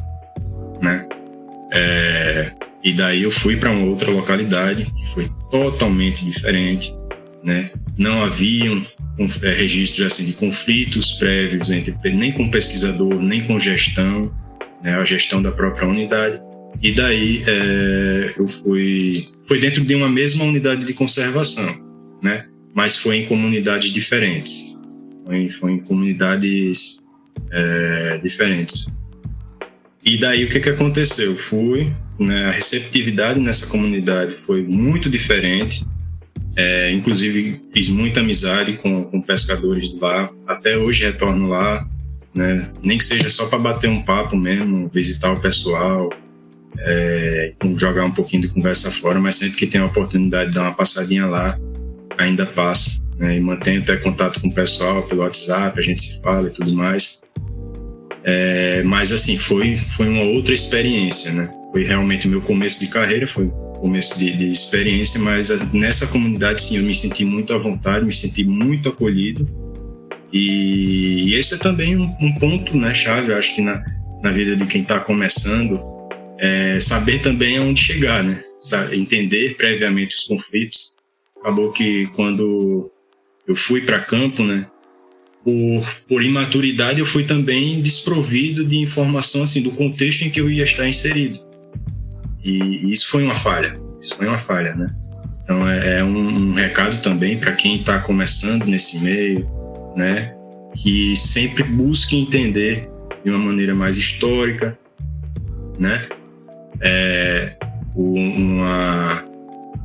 [0.81, 1.07] né?
[1.73, 2.51] É,
[2.83, 6.93] e daí eu fui para uma outra localidade que foi totalmente diferente,
[7.43, 7.71] né?
[7.97, 8.85] Não haviam
[9.41, 14.31] é, registros assim, de conflitos prévios entre nem com pesquisador, nem com gestão,
[14.81, 16.41] né, a gestão da própria unidade.
[16.81, 21.69] E daí é, eu fui, foi dentro de uma mesma unidade de conservação,
[22.21, 22.45] né?
[22.73, 24.77] Mas foi em comunidades diferentes,
[25.25, 27.05] foi, foi em comunidades
[27.51, 28.87] é, diferentes.
[30.03, 31.31] E daí o que que aconteceu?
[31.31, 35.85] Eu fui, né, a receptividade nessa comunidade foi muito diferente
[36.55, 40.29] é, inclusive, fiz muita amizade com, com pescadores de lá.
[40.45, 41.87] Até hoje retorno lá,
[42.33, 42.69] né?
[42.83, 46.09] nem que seja só para bater um papo mesmo, visitar o pessoal,
[46.79, 50.63] é, jogar um pouquinho de conversa fora, mas sempre que tem a oportunidade de dar
[50.63, 51.57] uma passadinha lá,
[52.17, 53.01] ainda passo.
[53.17, 53.37] Né?
[53.37, 56.73] E mantenho até contato com o pessoal pelo WhatsApp, a gente se fala e tudo
[56.73, 57.21] mais.
[58.23, 61.49] É, mas assim, foi, foi uma outra experiência, né?
[61.71, 66.61] Foi realmente o meu começo de carreira, foi começo de, de, experiência, mas nessa comunidade
[66.61, 69.47] sim eu me senti muito à vontade, me senti muito acolhido
[70.31, 73.83] e, esse é também um, um ponto, né, chave, eu acho que na,
[74.23, 75.81] na vida de quem está começando,
[76.41, 78.43] é saber também aonde chegar, né,
[78.93, 80.95] entender previamente os conflitos.
[81.39, 82.91] Acabou que quando
[83.47, 84.65] eu fui para campo, né,
[85.43, 90.49] por, por imaturidade eu fui também desprovido de informação assim do contexto em que eu
[90.49, 91.39] ia estar inserido.
[92.43, 93.73] E isso foi uma falha.
[94.01, 94.87] Isso foi uma falha, né?
[95.43, 99.47] Então é, é um, um recado também para quem está começando nesse meio,
[99.95, 100.33] né?
[100.75, 102.89] Que sempre busque entender
[103.23, 104.75] de uma maneira mais histórica,
[105.77, 106.07] né?
[106.79, 107.55] É,
[107.95, 109.25] uma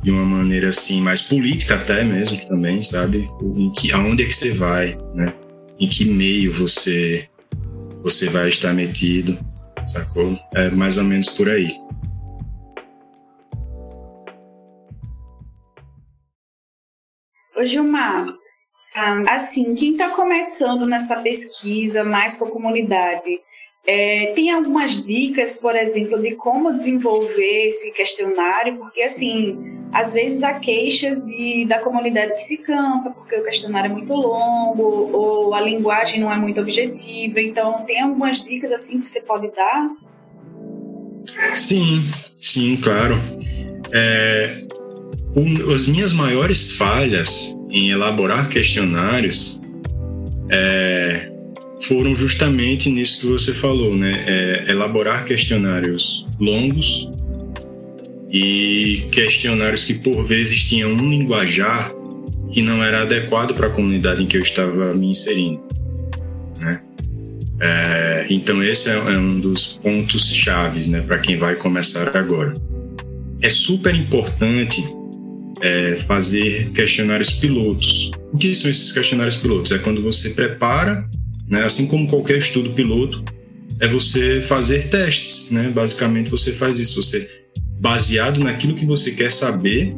[0.01, 3.29] de uma maneira assim mais política até mesmo também, sabe?
[3.41, 5.33] Em que aonde é que você vai, né?
[5.79, 7.27] Em que meio você
[8.01, 9.37] você vai estar metido,
[9.85, 10.39] sacou?
[10.55, 11.67] É mais ou menos por aí.
[17.57, 18.27] Ô Gilmar,
[19.29, 23.41] assim, quem está começando nessa pesquisa mais com a comunidade,
[23.87, 28.75] é, tem algumas dicas, por exemplo, de como desenvolver esse questionário?
[28.75, 29.57] Porque, assim,
[29.93, 34.13] às vezes há queixas de, da comunidade que se cansa porque o questionário é muito
[34.13, 37.39] longo ou a linguagem não é muito objetiva.
[37.39, 39.89] Então, tem algumas dicas, assim, que você pode dar?
[41.55, 42.03] Sim,
[42.35, 43.15] sim, claro.
[43.93, 44.65] É,
[45.33, 49.61] um, as minhas maiores falhas em elaborar questionários
[50.51, 51.31] é,
[51.83, 54.11] foram justamente nisso que você falou, né?
[54.27, 57.09] É, elaborar questionários longos
[58.31, 61.93] e questionários que por vezes tinham um linguajar
[62.51, 65.61] que não era adequado para a comunidade em que eu estava me inserindo,
[66.59, 66.81] né?
[67.59, 72.53] É, então esse é, é um dos pontos chaves, né, para quem vai começar agora.
[73.41, 74.83] É super importante
[75.61, 78.11] é, fazer questionários pilotos.
[78.31, 79.71] O que são esses questionários pilotos?
[79.71, 81.07] É quando você prepara,
[81.47, 83.23] né, assim como qualquer estudo piloto,
[83.79, 85.69] é você fazer testes, né?
[85.69, 87.29] Basicamente você faz isso, você
[87.79, 89.95] baseado naquilo que você quer saber,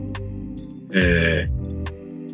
[0.91, 1.49] é,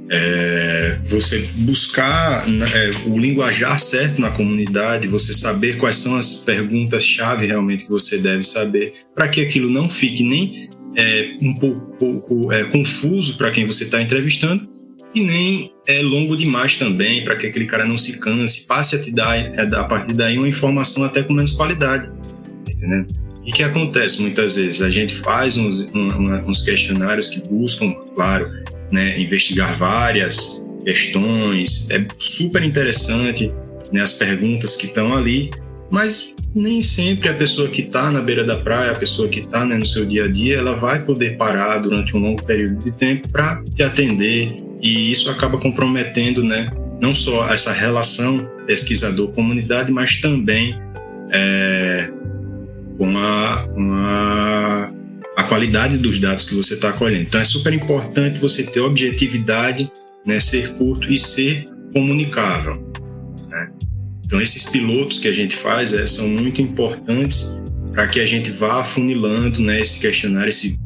[0.10, 6.34] é, você buscar né, é, o linguajar certo na comunidade, você saber quais são as
[6.34, 11.98] perguntas-chave realmente que você deve saber, para que aquilo não fique nem é, um pouco,
[11.98, 14.75] pouco é, confuso para quem você está entrevistando
[15.16, 19.02] e nem é longo demais também para que aquele cara não se canse, passe a
[19.02, 22.12] te dar é, a partir daí uma informação até com menos qualidade.
[22.70, 23.06] Entendeu?
[23.46, 24.82] E que acontece muitas vezes?
[24.82, 28.46] A gente faz uns, uns questionários que buscam, claro,
[28.92, 33.54] né, investigar várias questões, é super interessante
[33.92, 35.50] né, as perguntas que estão ali,
[35.92, 39.64] mas nem sempre a pessoa que está na beira da praia, a pessoa que está
[39.64, 42.92] né, no seu dia a dia, ela vai poder parar durante um longo período de
[42.92, 46.70] tempo para te atender e isso acaba comprometendo, né,
[47.02, 50.80] não só essa relação pesquisador-comunidade, mas também
[51.32, 52.12] é,
[52.96, 54.92] com, a,
[55.36, 57.24] a, qualidade dos dados que você está colhendo.
[57.24, 59.92] Então é super importante você ter objetividade,
[60.24, 62.76] né, ser curto e ser comunicável.
[63.50, 63.72] Né?
[64.24, 67.60] Então esses pilotos que a gente faz é, são muito importantes
[67.92, 70.80] para que a gente vá afunilando né, esse questionário, esse,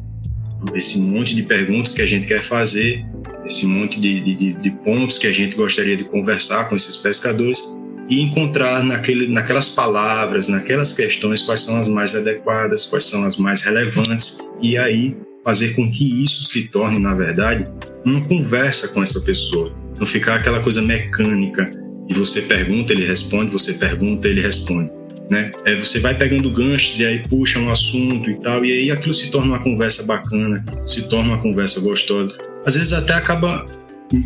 [0.74, 3.04] esse monte de perguntas que a gente quer fazer,
[3.44, 7.74] esse monte de, de, de pontos que a gente gostaria de conversar com esses pescadores
[8.08, 13.36] e encontrar naquele, naquelas palavras, naquelas questões, quais são as mais adequadas, quais são as
[13.36, 17.66] mais relevantes, e aí fazer com que isso se torne, na verdade,
[18.04, 19.72] uma conversa com essa pessoa.
[19.98, 21.70] Não ficar aquela coisa mecânica
[22.08, 24.90] e você pergunta, ele responde, você pergunta, ele responde.
[25.30, 25.52] Né?
[25.64, 29.14] É, você vai pegando ganchos e aí puxa um assunto e tal, e aí aquilo
[29.14, 32.36] se torna uma conversa bacana, se torna uma conversa gostosa.
[32.64, 33.64] Às vezes até acaba,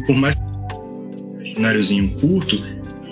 [0.07, 2.63] por mais um cenáriozinho curto,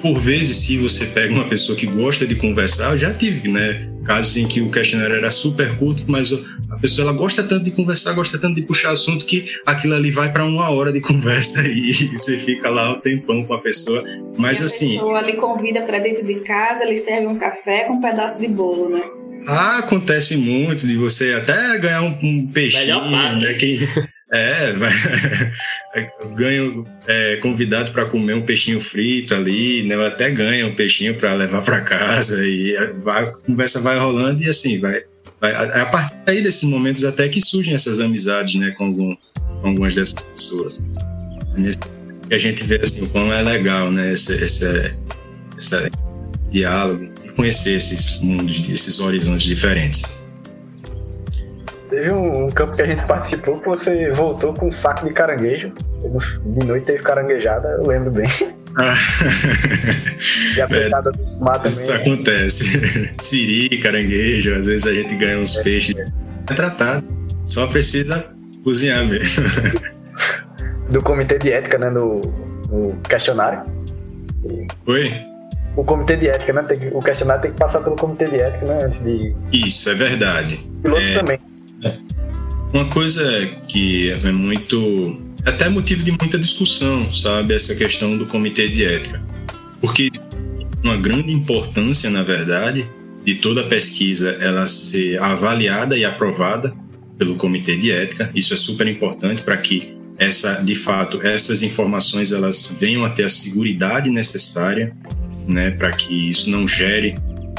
[0.03, 3.89] por vezes, se você pega uma pessoa que gosta de conversar, eu já tive, né?
[4.05, 7.71] Casos em que o questionário era super curto, mas a pessoa ela gosta tanto de
[7.71, 11.63] conversar, gosta tanto de puxar assunto que aquilo ali vai para uma hora de conversa
[11.65, 14.03] e você fica lá um tempão com a pessoa.
[14.37, 14.97] Mas e a assim.
[14.97, 18.41] A pessoa lhe convida para dentro de casa, lhe serve um café com um pedaço
[18.41, 19.03] de bolo, né?
[19.47, 23.55] Ah, acontece muito de você até ganhar um, um peixinho, né?
[23.55, 23.79] Quem,
[24.33, 24.73] é,
[26.35, 29.95] ganho é, convidado para comer um peixinho frito ali, né?
[29.95, 34.49] Eu até ganho um peixinho para levar para casa e a conversa vai rolando e
[34.49, 35.05] assim vai,
[35.41, 35.55] vai.
[35.55, 39.15] A partir desses momentos até que surgem essas amizades, né, com, algum,
[39.61, 40.83] com algumas dessas pessoas.
[41.55, 41.79] Nesse,
[42.31, 44.95] a gente vê assim o quão é legal, né, esse, esse,
[45.59, 45.91] esse
[46.51, 50.22] diálogo conhecer esses mundos, esses horizontes diferentes.
[51.93, 55.13] Teve um, um, campo que a gente participou que você voltou com um saco de
[55.13, 55.71] caranguejo.
[56.43, 58.27] De noite teve caranguejada, eu lembro bem.
[58.79, 58.97] Ah.
[60.57, 61.71] e a pegada é, do mar também.
[61.71, 63.11] Isso acontece.
[63.21, 65.95] Siri, caranguejo, às vezes a gente ganha uns é, peixes.
[65.95, 67.07] É tratado.
[67.45, 68.25] Só precisa
[68.65, 69.45] cozinhar mesmo.
[70.89, 71.91] Do comitê de ética, né?
[71.91, 72.23] No,
[72.71, 73.65] no questionário.
[74.87, 75.13] Oi?
[75.77, 76.63] o comitê de ética, né?
[76.63, 78.79] Tem, o questionário tem que passar pelo comitê de ética, né?
[78.83, 79.35] Antes de.
[79.53, 80.57] Isso, é verdade.
[80.83, 81.52] Piloto é, também.
[82.73, 85.21] Uma coisa que é muito.
[85.45, 87.55] até motivo de muita discussão, sabe?
[87.55, 89.23] Essa questão do comitê de ética.
[89.81, 90.09] Porque
[90.83, 92.87] uma grande importância, na verdade,
[93.25, 96.75] de toda pesquisa ela ser avaliada e aprovada
[97.19, 98.31] pelo comitê de ética.
[98.35, 103.25] Isso é super importante para que essa, de fato, essas informações elas venham a ter
[103.25, 104.95] a segurança necessária,
[105.47, 107.15] né, para que isso não gere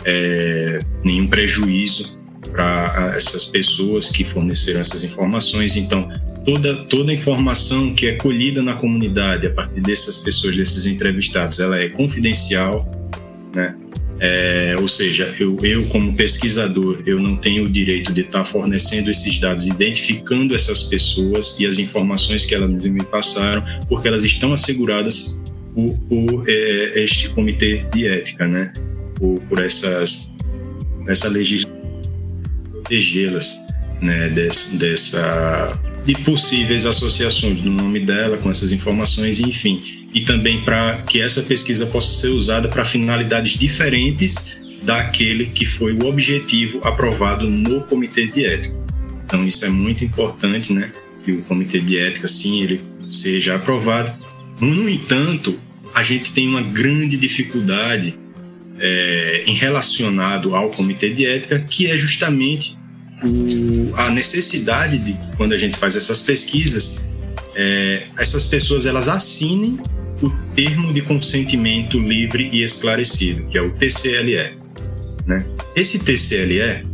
[0.05, 2.22] é, nenhum prejuízo
[2.53, 5.75] para essas pessoas que forneceram essas informações.
[5.75, 6.07] Então,
[6.45, 11.77] toda toda informação que é colhida na comunidade a partir dessas pessoas, desses entrevistados, ela
[11.77, 12.87] é confidencial,
[13.55, 13.75] né?
[14.19, 19.09] É, ou seja, eu, eu como pesquisador, eu não tenho o direito de estar fornecendo
[19.09, 24.53] esses dados, identificando essas pessoas e as informações que elas me passaram, porque elas estão
[24.53, 25.37] asseguradas
[25.73, 28.71] por, por é, este comitê de ética, né?
[29.15, 30.31] Por, por essas
[31.07, 31.72] essa legislação
[32.83, 33.61] protegê-las
[34.01, 35.71] né, dessa, dessa,
[36.05, 41.41] de possíveis associações do nome dela com essas informações, enfim, e também para que essa
[41.41, 48.27] pesquisa possa ser usada para finalidades diferentes daquele que foi o objetivo aprovado no comitê
[48.27, 48.75] de ética.
[49.25, 50.91] Então isso é muito importante, né,
[51.23, 54.21] que o comitê de ética sim ele seja aprovado.
[54.59, 55.57] No entanto,
[55.93, 58.15] a gente tem uma grande dificuldade
[58.79, 62.75] é, em relacionado ao comitê de ética, que é justamente
[63.23, 67.05] o, a necessidade de, quando a gente faz essas pesquisas,
[67.55, 69.79] é, essas pessoas elas assinem
[70.21, 74.57] o termo de consentimento livre e esclarecido, que é o TCLE.
[75.25, 75.45] Né?
[75.75, 76.85] Esse TCLE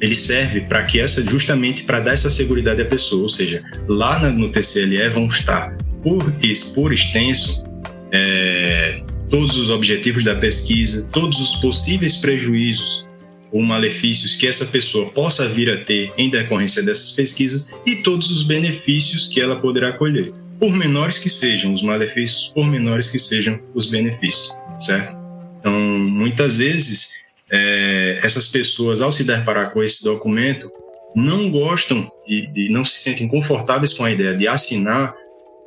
[0.00, 4.18] ele serve para que essa justamente para dar essa segurança à pessoa, ou seja, lá
[4.30, 6.32] no TCLE vão estar por,
[6.74, 7.64] por extenso
[8.10, 9.00] é,
[9.32, 13.08] todos os objetivos da pesquisa, todos os possíveis prejuízos
[13.50, 18.30] ou malefícios que essa pessoa possa vir a ter em decorrência dessas pesquisas e todos
[18.30, 23.18] os benefícios que ela poderá colher, por menores que sejam os malefícios, por menores que
[23.18, 25.16] sejam os benefícios, certo?
[25.60, 27.14] Então, muitas vezes,
[27.50, 30.70] é, essas pessoas, ao se deparar com esse documento,
[31.16, 35.14] não gostam de, não se sentem confortáveis com a ideia de assinar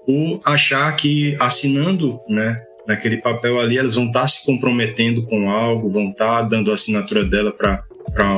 [0.07, 5.89] ou achar que assinando, né, naquele papel ali, elas vão estar se comprometendo com algo,
[5.89, 7.83] vão estar dando a assinatura dela para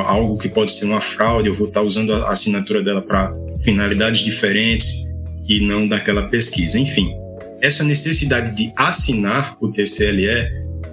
[0.06, 3.34] algo que pode ser uma fraude, eu vou estar usando a assinatura dela para
[3.64, 5.08] finalidades diferentes
[5.48, 6.80] e não daquela pesquisa.
[6.80, 7.14] Enfim,
[7.62, 10.28] essa necessidade de assinar o TCLE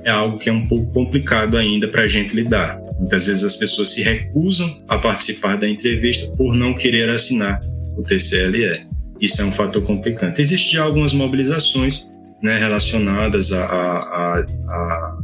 [0.04, 2.78] é algo que é um pouco complicado ainda para a gente lidar.
[2.98, 7.60] Muitas vezes as pessoas se recusam a participar da entrevista por não querer assinar
[7.96, 8.86] o TCLE.
[9.20, 10.40] Isso é um fator complicante.
[10.40, 12.06] Existem algumas mobilizações
[12.44, 14.38] né, relacionadas a, a,
[14.68, 15.18] a,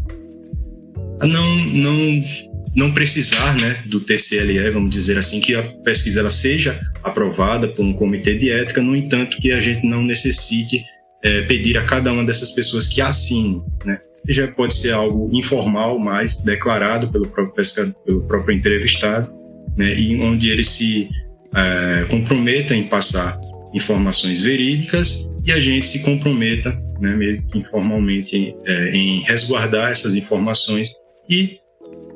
[1.21, 2.25] a, não, não,
[2.75, 7.85] não precisar né, do TCLE, vamos dizer assim, que a pesquisa ela seja aprovada por
[7.85, 10.83] um comitê de ética, no entanto, que a gente não necessite
[11.23, 13.62] é, pedir a cada uma dessas pessoas que assinem.
[13.85, 13.99] Né?
[14.29, 19.31] já pode ser algo informal, mas declarado pelo próprio pescador, pelo próprio entrevistado,
[19.77, 21.09] né, e onde ele se
[21.55, 23.39] é, comprometa em passar
[23.75, 30.14] informações verídicas e a gente se comprometa, né, meio que informalmente, é, em resguardar essas
[30.14, 30.90] informações
[31.28, 31.59] e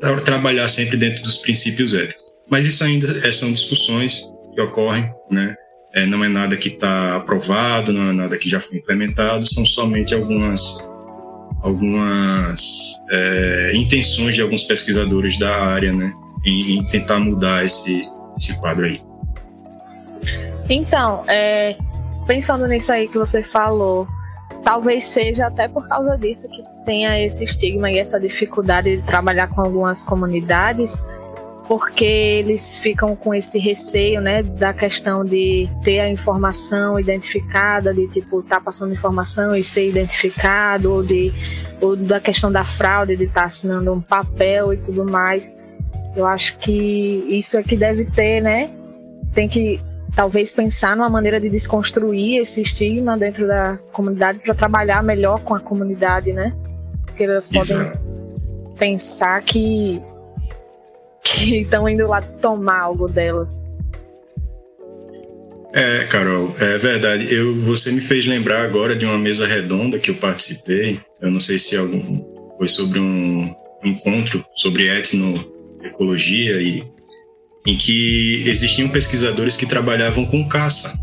[0.01, 2.23] tra trabalhar sempre dentro dos princípios éticos.
[2.49, 4.23] Mas isso ainda é, são discussões
[4.55, 5.57] que ocorrem, né?
[5.95, 9.65] É, não é nada que está aprovado, não é nada que já foi implementado, são
[9.65, 10.91] somente algumas
[11.63, 16.13] algumas é, intenções de alguns pesquisadores da área, né,
[16.45, 18.03] em, em, tentar mudar esse,
[18.37, 19.01] esse quadro aí.
[20.69, 21.75] Então, é,
[22.27, 24.07] pensando nisso aí que você falou,
[24.65, 29.49] talvez seja até por causa disso que tenha esse estigma e essa dificuldade de trabalhar
[29.49, 31.07] com algumas comunidades,
[31.69, 38.09] porque eles ficam com esse receio, né, da questão de ter a informação identificada, de
[38.09, 41.33] tipo estar tá passando informação e ser identificado, ou de
[41.81, 45.57] ou da questão da fraude, de estar tá assinando um papel e tudo mais.
[46.17, 48.71] Eu acho que isso é que deve ter, né?
[49.35, 49.81] Tem que
[50.15, 55.55] talvez pensar numa maneira de desconstruir esse estigma dentro da comunidade para trabalhar melhor com
[55.55, 56.55] a comunidade, né?
[57.05, 57.99] Porque elas podem Exato.
[58.79, 60.01] pensar que
[61.25, 63.67] que estão indo lá tomar algo delas.
[65.73, 67.35] É, Carol, é verdade.
[67.35, 71.01] Eu, você me fez lembrar agora de uma mesa redonda que eu participei.
[71.21, 72.23] Eu não sei se algum,
[72.57, 73.53] foi sobre um
[73.83, 76.94] encontro sobre etnoecologia e
[77.67, 80.99] em que existiam pesquisadores que trabalhavam com caça.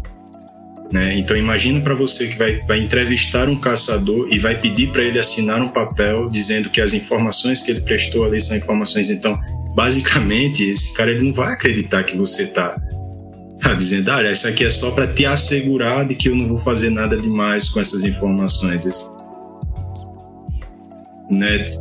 [0.92, 1.18] Né?
[1.18, 5.20] Então imagina para você que vai, vai entrevistar um caçador e vai pedir para ele
[5.20, 9.40] assinar um papel dizendo que as informações que ele prestou ali são informações então
[9.74, 12.80] basicamente, esse cara ele não vai acreditar que você tá,
[13.62, 16.48] tá dizendo, olha, ah, isso aqui é só para te assegurar de que eu não
[16.48, 18.86] vou fazer nada demais com essas informações.
[18.86, 19.10] Esse,
[21.30, 21.72] né,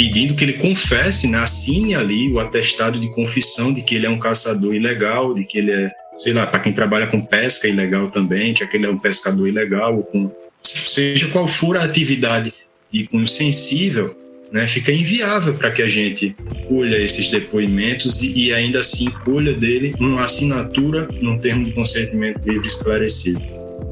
[0.00, 4.08] pedindo que ele confesse, né, assine ali o atestado de confissão de que ele é
[4.08, 8.10] um caçador ilegal, de que ele é, sei lá, para quem trabalha com pesca ilegal
[8.10, 10.30] também, que aquele é um pescador ilegal, ou com,
[10.62, 12.54] seja qual for a atividade
[12.90, 14.16] e com sensível,
[14.50, 16.34] né, fica inviável para que a gente
[16.66, 22.40] colha esses depoimentos e, e, ainda assim colha dele uma assinatura num termo de consentimento
[22.48, 23.42] livre esclarecido.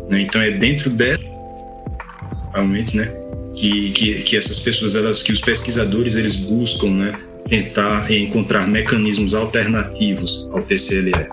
[0.08, 0.22] Né?
[0.22, 1.22] Então é dentro dessa,
[2.30, 7.18] principalmente, né, que, que, que essas pessoas, elas, que os pesquisadores, eles buscam, né,
[7.48, 11.28] tentar encontrar mecanismos alternativos ao TCLE.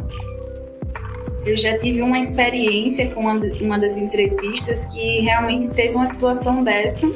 [1.45, 3.21] Eu já tive uma experiência com
[3.61, 7.07] uma, das entrevistas que realmente teve uma situação dessa,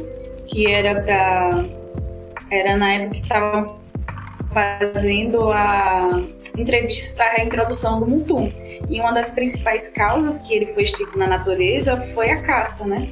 [0.45, 1.65] que era para
[2.51, 3.79] era na época que estavam
[4.51, 6.23] fazendo a
[6.57, 8.51] entrevistas para a reintrodução do mutum.
[8.89, 13.09] E uma das principais causas que ele foi extinto na natureza foi a caça, né?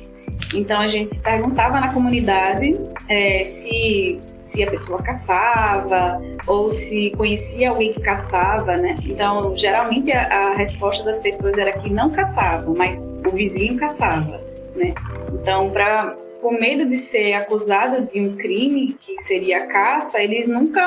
[0.53, 7.69] Então a gente perguntava na comunidade é, se, se a pessoa caçava ou se conhecia
[7.69, 8.95] alguém que caçava, né?
[9.03, 14.41] Então geralmente a, a resposta das pessoas era que não caçavam, mas o vizinho caçava,
[14.75, 14.93] né?
[15.33, 20.47] Então para com medo de ser acusada de um crime, que seria a caça, eles
[20.47, 20.81] nunca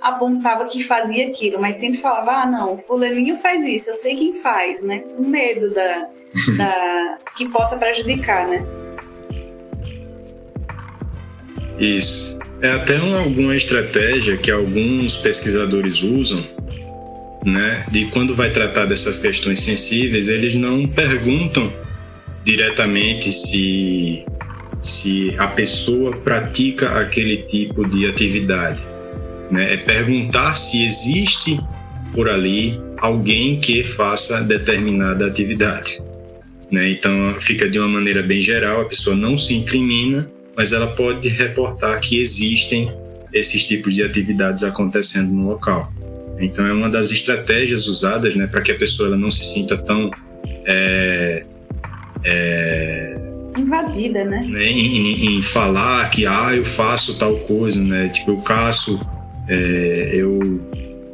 [0.00, 4.40] apontavam que fazia aquilo, mas sempre falava, ah, não, fulaninho faz isso, eu sei quem
[4.40, 5.00] faz, né?
[5.00, 6.08] Com medo da,
[6.56, 8.64] da que possa prejudicar, né?
[11.78, 12.38] Isso.
[12.60, 16.44] É até uma, alguma estratégia que alguns pesquisadores usam,
[17.44, 17.84] né?
[17.90, 21.72] De quando vai tratar dessas questões sensíveis, eles não perguntam
[22.44, 24.24] diretamente se
[24.78, 28.80] se a pessoa pratica aquele tipo de atividade.
[29.50, 29.74] Né?
[29.74, 31.58] É perguntar se existe
[32.12, 36.00] por ali alguém que faça determinada atividade.
[36.70, 36.90] Né?
[36.90, 41.28] Então, fica de uma maneira bem geral, a pessoa não se incrimina, mas ela pode
[41.28, 42.90] reportar que existem
[43.32, 45.92] esses tipos de atividades acontecendo no local.
[46.38, 49.76] Então, é uma das estratégias usadas né, para que a pessoa ela não se sinta
[49.76, 50.10] tão
[50.66, 51.44] é,
[52.24, 53.16] é,
[53.56, 54.40] invadida, né?
[54.46, 54.64] né?
[54.64, 58.08] Em, em, falar que ah, eu faço tal coisa, né?
[58.08, 59.00] Tipo, eu caço,
[59.48, 60.60] é, eu,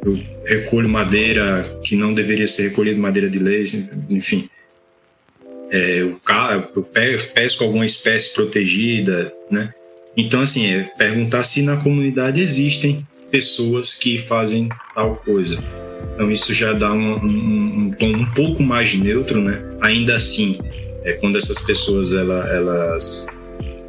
[0.05, 3.63] eu recolho madeira que não deveria ser recolhida, madeira de lei,
[4.09, 4.49] enfim.
[5.73, 6.21] É, eu,
[6.61, 9.73] eu pesco alguma espécie protegida, né?
[10.15, 15.57] Então, assim, é perguntar se na comunidade existem pessoas que fazem tal coisa.
[16.13, 19.63] Então, isso já dá um, um, um tom um pouco mais neutro, né?
[19.81, 20.59] Ainda assim,
[21.03, 23.25] é, quando essas pessoas ela, elas,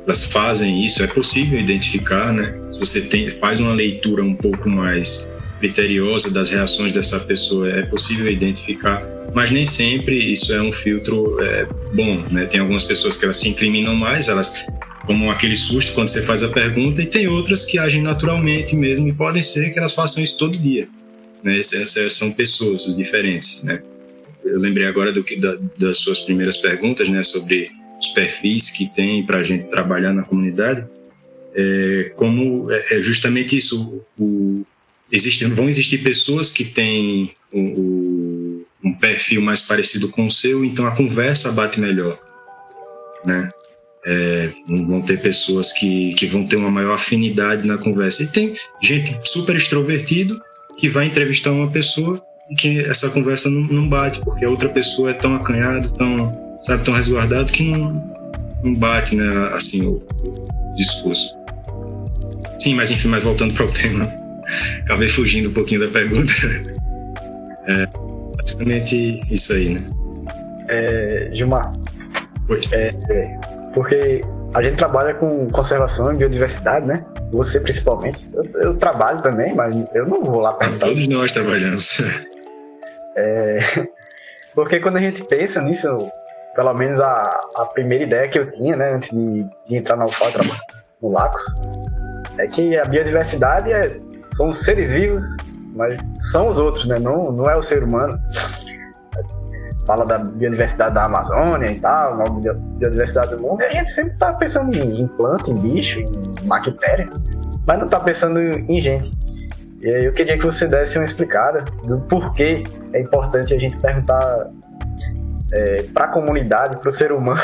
[0.07, 2.59] elas fazem isso, é possível identificar, né?
[2.70, 5.30] Se você tem, faz uma leitura um pouco mais
[5.61, 11.43] criteriosa das reações dessa pessoa, é possível identificar mas nem sempre isso é um filtro
[11.43, 12.47] é, bom, né?
[12.47, 14.64] Tem algumas pessoas que elas se incriminam mais, elas
[15.07, 19.07] como aquele susto quando você faz a pergunta, e tem outras que agem naturalmente mesmo,
[19.09, 20.89] e podem ser que elas façam isso todo dia.
[21.43, 21.61] Né?
[22.09, 23.82] São pessoas diferentes, né?
[24.45, 28.87] Eu lembrei agora do que, da, das suas primeiras perguntas, né, sobre os perfis que
[28.87, 30.87] tem para a gente trabalhar na comunidade.
[31.55, 34.64] É, como é, é justamente isso, o,
[35.11, 37.93] existe, vão existir pessoas que têm o, o,
[38.95, 42.18] perfil mais parecido com o seu, então a conversa bate melhor,
[43.24, 43.49] né?
[44.07, 48.22] É, vão ter pessoas que, que vão ter uma maior afinidade na conversa.
[48.22, 50.38] E tem gente super extrovertido
[50.76, 54.68] que vai entrevistar uma pessoa e que essa conversa não, não bate, porque a outra
[54.68, 57.92] pessoa é tão acanhado, tão, sabe, tão resguardado que não,
[58.62, 61.34] não bate, né, assim, o, o discurso.
[62.59, 64.11] Sim, mas enfim, mas voltando para o tema,
[64.82, 66.32] acabei fugindo um pouquinho da pergunta.
[67.66, 67.88] É,
[68.55, 69.86] basicamente isso aí, né?
[70.68, 71.72] É, Gilmar,
[72.72, 73.40] é, é,
[73.74, 74.24] porque
[74.55, 77.05] a gente trabalha com conservação e biodiversidade, né?
[77.32, 78.28] Você principalmente.
[78.32, 80.86] Eu, eu trabalho também, mas eu não vou lá perguntar.
[80.86, 82.00] Todos nós trabalhamos.
[83.16, 83.59] É,
[84.55, 85.88] porque quando a gente pensa nisso,
[86.55, 90.07] pelo menos a, a primeira ideia que eu tinha, né, antes de, de entrar na
[90.07, 90.30] UFAL
[91.02, 91.42] no Lacos,
[92.38, 94.00] é que a biodiversidade é,
[94.32, 95.24] são seres vivos,
[95.74, 95.98] mas
[96.30, 96.98] são os outros, né?
[96.98, 98.18] Não, não é o ser humano
[99.86, 104.16] fala da biodiversidade da Amazônia e tal, da biodiversidade do mundo, e a gente sempre
[104.18, 107.08] tá pensando em, planta, em bicho, em bactéria,
[107.66, 109.12] mas não tá pensando em gente.
[109.80, 113.76] E aí eu queria que você desse uma explicada do porquê é importante a gente
[113.76, 114.50] perguntar
[115.52, 117.42] é, para a comunidade, para o ser humano,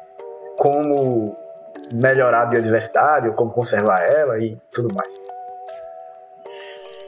[0.58, 1.34] como
[1.92, 5.27] melhorar a biodiversidade, ou como conservar ela e tudo mais.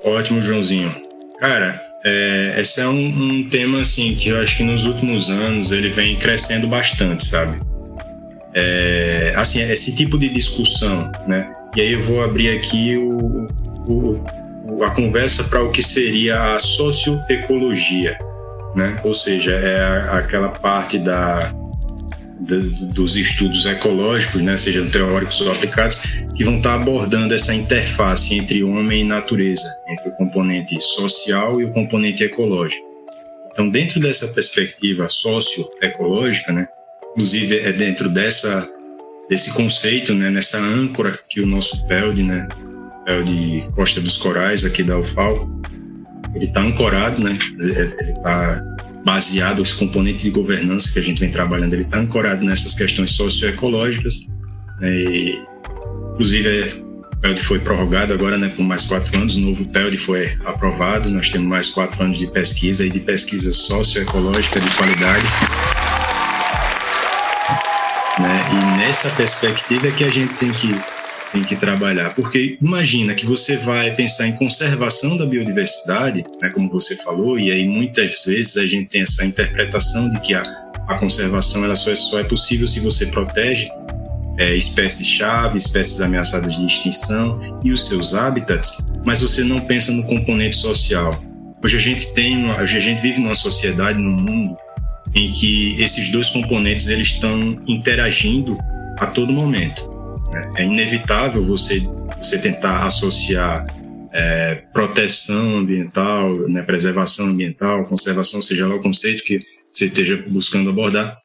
[0.05, 0.95] Ótimo, Joãozinho.
[1.39, 5.71] Cara, é, esse é um, um, tema assim que eu acho que nos últimos anos
[5.71, 7.61] ele vem crescendo bastante, sabe?
[8.55, 11.53] É, assim, esse tipo de discussão, né?
[11.77, 13.47] E aí eu vou abrir aqui o,
[13.87, 18.19] o, a conversa para o que seria a socioecologia,
[18.75, 18.99] né?
[19.05, 21.55] Ou seja, é a, aquela parte da
[22.41, 25.97] de, dos estudos ecológicos, né, sejam teóricos ou aplicados,
[26.35, 29.69] que vão estar abordando essa interface entre homem e natureza,
[30.01, 32.89] entre o componente social e o componente ecológico.
[33.53, 36.69] Então, dentro dessa perspectiva socioecológica, né,
[37.13, 38.69] inclusive é dentro dessa
[39.29, 42.49] desse conceito, né, nessa âncora que o nosso PELD, né,
[43.05, 45.49] PELD Costa dos Corais aqui da UFAL,
[46.35, 48.61] ele está ancorado, né, ele está
[49.05, 53.13] baseado, esse componente de governança que a gente vem trabalhando, ele está ancorado nessas questões
[53.13, 54.27] socioecológicas.
[54.81, 55.39] Né, e,
[56.15, 56.90] inclusive, o
[57.21, 61.29] PELD foi prorrogado agora né, por mais quatro anos, o novo PELD foi aprovado, nós
[61.29, 65.25] temos mais quatro anos de pesquisa e de pesquisa socioecológica de qualidade.
[68.19, 70.75] Né, e nessa perspectiva é que a gente tem que
[71.33, 72.13] tem que trabalhar.
[72.15, 77.51] Porque imagina que você vai pensar em conservação da biodiversidade, né, como você falou, e
[77.53, 80.43] aí muitas vezes a gente tem essa interpretação de que a,
[80.89, 83.69] a conservação ela só é, só é possível se você protege
[84.41, 90.03] é, espécies-chave, espécies ameaçadas de extinção e os seus habitats, mas você não pensa no
[90.05, 91.23] componente social.
[91.63, 94.57] Hoje a gente tem, hoje a gente vive numa sociedade, num mundo
[95.15, 98.57] em que esses dois componentes eles estão interagindo
[98.99, 99.91] a todo momento.
[100.57, 101.87] É inevitável você,
[102.17, 103.67] você tentar associar
[104.11, 109.39] é, proteção ambiental, né, preservação ambiental, conservação, seja lá o conceito que
[109.69, 111.19] você esteja buscando abordar,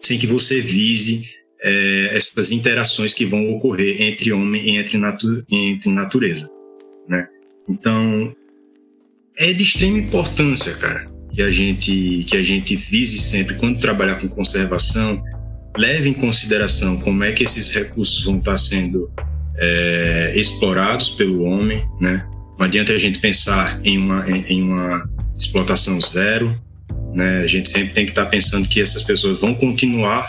[0.00, 1.26] sem que você vise
[1.62, 6.50] é, essas interações que vão ocorrer entre homem e entre, natu entre natureza.
[7.08, 7.26] Né?
[7.68, 8.34] Então,
[9.36, 14.16] é de extrema importância, cara, que a gente que a gente vise sempre quando trabalhar
[14.16, 15.22] com conservação
[15.76, 19.10] leve em consideração como é que esses recursos vão estar sendo
[19.56, 22.26] é, explorados pelo homem, né?
[22.58, 26.54] Não adianta a gente pensar em uma, em, uma explotação zero,
[27.14, 27.38] né?
[27.38, 30.28] A gente sempre tem que estar pensando que essas pessoas vão continuar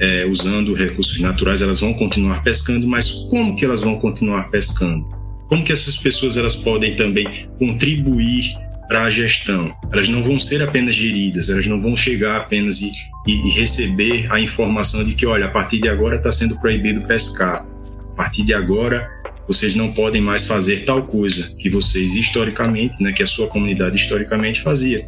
[0.00, 5.04] é, usando recursos naturais, elas vão continuar pescando, mas como que elas vão continuar pescando?
[5.48, 8.44] Como que essas pessoas elas podem também contribuir
[8.88, 9.74] para a gestão.
[9.92, 12.90] Elas não vão ser apenas geridas, elas não vão chegar apenas e,
[13.26, 17.66] e, receber a informação de que, olha, a partir de agora está sendo proibido pescar.
[18.12, 19.10] a partir de agora
[19.46, 23.96] vocês não podem mais fazer tal coisa que vocês historicamente, né, que a sua comunidade
[23.96, 25.06] historicamente fazia.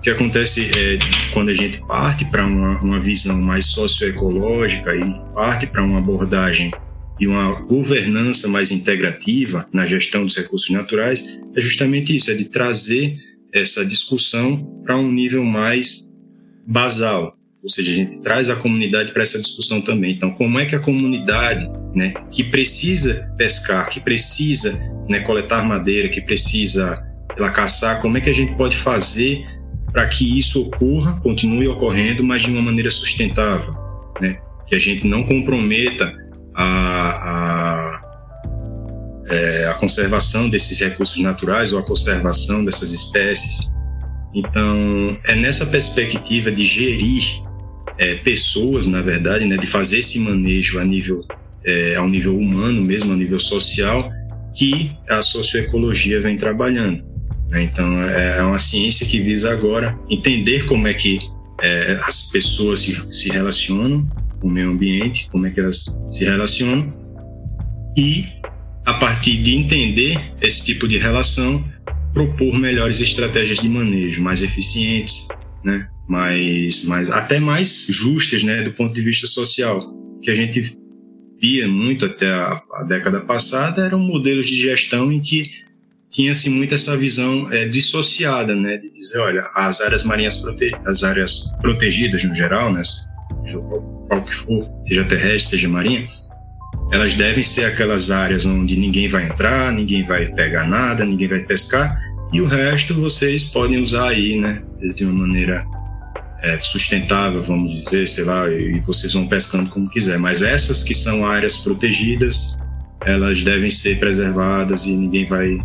[0.00, 0.98] O que acontece é
[1.30, 6.70] quando a gente parte para uma, uma visão mais socioecológica e parte para uma abordagem
[7.20, 12.46] e uma governança mais integrativa na gestão dos recursos naturais, é justamente isso, é de
[12.46, 13.18] trazer
[13.52, 16.10] essa discussão para um nível mais
[16.66, 20.14] basal, ou seja, a gente traz a comunidade para essa discussão também.
[20.14, 24.80] Então, como é que a comunidade, né, que precisa pescar, que precisa
[25.10, 26.94] né, coletar madeira, que precisa
[27.36, 29.59] ela caçar, como é que a gente pode fazer
[29.92, 33.74] para que isso ocorra, continue ocorrendo, mas de uma maneira sustentável,
[34.20, 34.38] né?
[34.66, 36.14] Que a gente não comprometa
[36.54, 36.64] a,
[37.24, 38.02] a,
[39.28, 43.72] é, a conservação desses recursos naturais ou a conservação dessas espécies.
[44.34, 47.24] Então, é nessa perspectiva de gerir
[47.98, 51.24] é, pessoas, na verdade, né, de fazer esse manejo a nível,
[51.64, 54.10] é, ao nível humano mesmo, a nível social,
[54.54, 57.09] que a socioecologia vem trabalhando.
[57.50, 57.64] Né?
[57.64, 61.18] Então, é, é uma ciência que visa agora entender como é que
[61.60, 64.08] é, as pessoas se, se relacionam
[64.40, 66.92] com o meio ambiente, como é que elas se relacionam,
[67.96, 68.24] e
[68.86, 71.62] a partir de entender esse tipo de relação,
[72.14, 75.28] propor melhores estratégias de manejo, mais eficientes,
[75.62, 75.86] né?
[76.08, 80.76] mais, mais até mais justas, né, do ponto de vista social, que a gente
[81.40, 85.50] via muito até a, a década passada eram modelos de gestão em que
[86.10, 91.04] tinha-se muito essa visão é, dissociada, né, de dizer, olha, as áreas marinhas prote as
[91.04, 92.82] áreas protegidas no geral, né,
[94.08, 96.08] qual que for, seja terrestre, seja marinha,
[96.92, 101.40] elas devem ser aquelas áreas onde ninguém vai entrar, ninguém vai pegar nada, ninguém vai
[101.40, 101.96] pescar,
[102.32, 104.62] e o resto vocês podem usar aí, né,
[104.96, 105.64] de uma maneira
[106.42, 110.18] é, sustentável, vamos dizer, sei lá, e vocês vão pescando como quiser.
[110.18, 112.58] Mas essas que são áreas protegidas,
[113.04, 115.56] elas devem ser preservadas e ninguém vai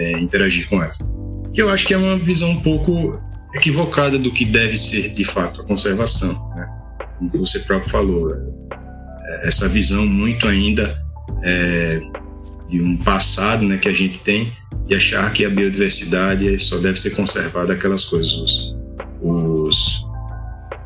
[0.00, 0.98] é, interagir com elas.
[1.52, 3.20] Que eu acho que é uma visão um pouco
[3.54, 6.68] equivocada do que deve ser de fato a conservação, né?
[7.18, 10.98] Como você próprio falou, é, essa visão muito ainda
[11.42, 12.00] é,
[12.68, 14.52] de um passado, né, que a gente tem
[14.86, 18.76] de achar que a biodiversidade só deve ser conservada aquelas coisas, os,
[19.22, 20.06] os,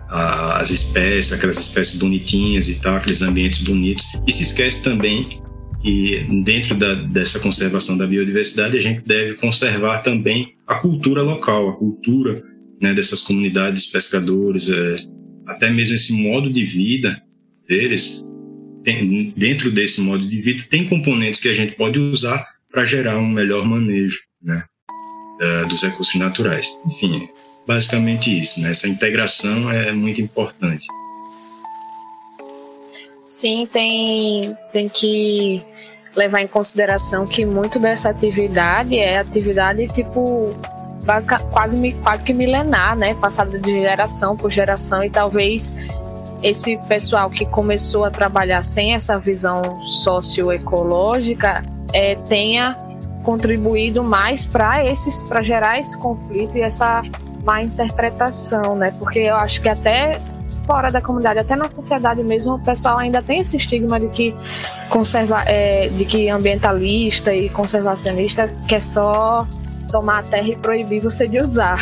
[0.08, 4.04] as espécies, aquelas espécies bonitinhas e tal, aqueles ambientes bonitos.
[4.26, 5.42] E se esquece também
[5.84, 11.68] que dentro da, dessa conservação da biodiversidade a gente deve conservar também a cultura local,
[11.68, 12.42] a cultura
[12.80, 14.96] né, dessas comunidades pescadores, é,
[15.46, 17.22] até mesmo esse modo de vida
[17.68, 18.26] deles.
[18.82, 23.18] Tem, dentro desse modo de vida tem componentes que a gente pode usar para gerar
[23.18, 24.64] um melhor manejo né,
[25.68, 26.68] dos recursos naturais.
[26.86, 27.28] Enfim,
[27.66, 28.70] basicamente isso, né?
[28.70, 30.86] Essa integração é muito importante.
[33.24, 35.64] Sim, tem, tem que
[36.14, 40.52] levar em consideração que muito dessa atividade é atividade tipo
[41.04, 43.14] basic, quase, quase que milenar, né?
[43.14, 45.74] Passada de geração por geração e talvez
[46.42, 52.78] esse pessoal que começou a trabalhar sem essa visão socioecológica é, tenha
[53.22, 57.00] contribuído mais para esses para gerar esse conflito e essa
[57.42, 58.94] má interpretação, né?
[58.98, 60.20] Porque eu acho que até
[60.66, 64.34] fora da comunidade, até na sociedade mesmo, o pessoal ainda tem esse estigma de que
[64.88, 69.46] conserva, é, de que ambientalista e conservacionista quer só
[69.90, 71.78] tomar a terra e proibir você de usar.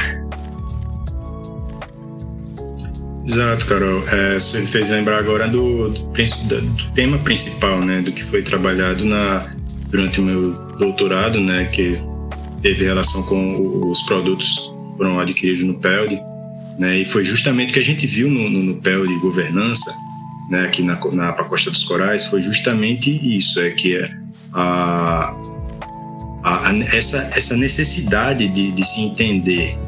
[3.26, 4.04] Exato, Carol.
[4.08, 8.42] É, você me fez lembrar agora do, do, do, tema principal, né, do que foi
[8.42, 9.54] trabalhado na,
[9.88, 11.98] durante o meu doutorado, né, que
[12.60, 16.20] teve relação com os produtos foram adquiridos no PELD,
[16.78, 19.94] né, e foi justamente o que a gente viu no, no, no PELD governança,
[20.48, 24.10] né, aqui na, na Costa dos Corais, foi justamente isso, é que é
[24.52, 25.34] a,
[26.42, 29.78] a, a, essa, essa necessidade de, de se entender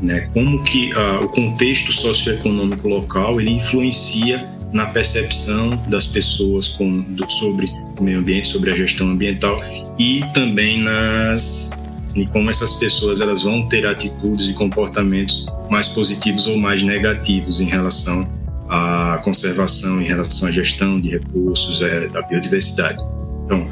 [0.00, 0.92] né, como que
[1.22, 7.66] o contexto socioeconômico local ele influencia na percepção das pessoas com, do, sobre
[7.98, 9.62] o meio ambiente, sobre a gestão ambiental
[9.98, 11.70] e também nas,
[12.14, 17.60] e como essas pessoas elas vão ter atitudes e comportamentos mais positivos ou mais negativos
[17.60, 18.28] em relação
[18.68, 23.02] à conservação, em relação à gestão de recursos, é, da biodiversidade.
[23.44, 23.68] Então,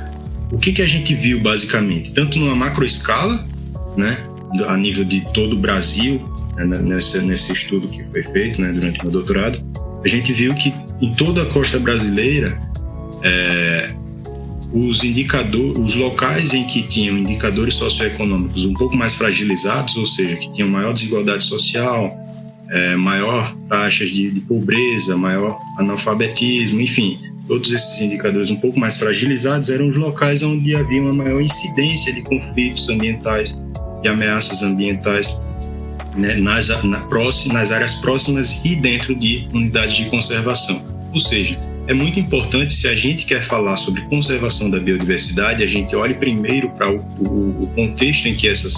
[0.53, 3.47] o que, que a gente viu basicamente, tanto numa macro escala,
[3.97, 4.18] né,
[4.66, 6.20] a nível de todo o Brasil,
[6.57, 9.62] né, nesse, nesse estudo que foi feito né, durante o meu doutorado,
[10.03, 12.59] a gente viu que em toda a costa brasileira
[13.22, 13.95] é,
[14.73, 20.37] os indicadores, os locais em que tinham indicadores socioeconômicos um pouco mais fragilizados, ou seja,
[20.37, 22.16] que tinham maior desigualdade social,
[22.71, 27.18] é, maior taxas de, de, pobreza, maior analfabetismo, enfim,
[27.49, 32.12] todos esses indicadores um pouco mais fragilizados eram os locais onde havia uma maior incidência
[32.12, 33.61] de conflitos ambientais,
[34.03, 35.43] de ameaças ambientais,
[36.16, 40.81] né, nas, na, próximo, nas áreas próximas e dentro de unidades de conservação.
[41.12, 41.59] Ou seja,
[41.91, 46.14] é muito importante, se a gente quer falar sobre conservação da biodiversidade, a gente olhe
[46.14, 48.76] primeiro para o, o, o, contexto em que essas,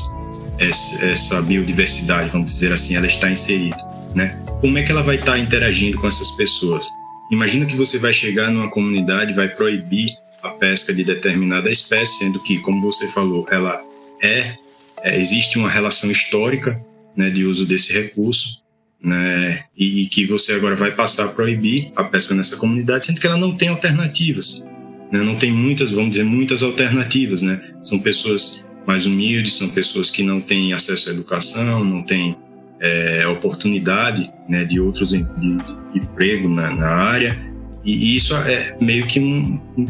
[0.59, 3.77] essa, essa, biodiversidade, vamos dizer assim, ela está inserida.
[4.15, 4.43] Né?
[4.63, 6.87] Como é que ela vai estar interagindo com essas pessoas?
[7.31, 12.43] Imagina que você vai chegar numa comunidade, vai proibir a pesca de determinada espécie, sendo
[12.43, 13.79] que, como você falou, ela
[14.23, 14.55] é,
[15.03, 16.83] é existe uma relação histórica
[17.15, 18.62] né, de uso desse recurso,
[19.03, 23.27] né, e que você agora vai passar a proibir a pesca nessa comunidade, sendo que
[23.27, 24.67] ela não tem alternativas,
[25.11, 30.09] né, não tem muitas, vamos dizer, muitas alternativas, né, são pessoas mais humildes, são pessoas
[30.11, 32.37] que não têm acesso à educação, não têm
[32.81, 35.57] é, oportunidade né, de outros de, de,
[35.95, 37.39] emprego na, na, área,
[37.85, 39.87] e isso é meio que um, um,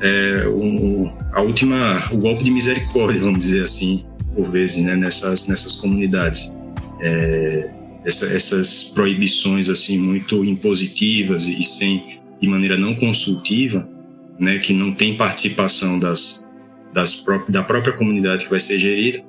[0.00, 4.04] é, um, a última, o golpe de misericórdia, vamos dizer assim,
[4.34, 6.56] por vezes, né, nessas, nessas comunidades.
[7.00, 13.86] É, essa, essas proibições assim muito impositivas e sem de maneira não consultiva,
[14.38, 16.46] né, que não tem participação das,
[16.92, 19.22] das pró da própria comunidade que vai ser gerida,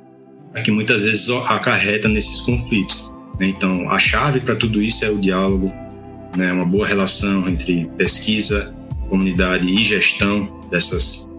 [0.53, 3.13] é que muitas vezes acarreta nesses conflitos.
[3.37, 3.47] Né?
[3.47, 5.73] Então, a chave para tudo isso é o diálogo,
[6.37, 8.73] né, uma boa relação entre pesquisa,
[9.09, 11.29] comunidade e gestão dessas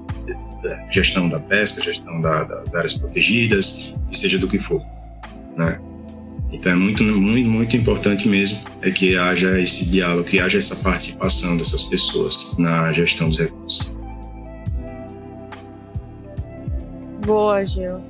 [0.90, 4.80] gestão da pesca, gestão da, das áreas protegidas, seja do que for,
[5.56, 5.80] né?
[6.52, 10.76] Então é muito, muito, muito importante mesmo é que haja esse diálogo, que haja essa
[10.76, 13.90] participação dessas pessoas na gestão dos recursos.
[17.24, 18.00] Boa, Gil.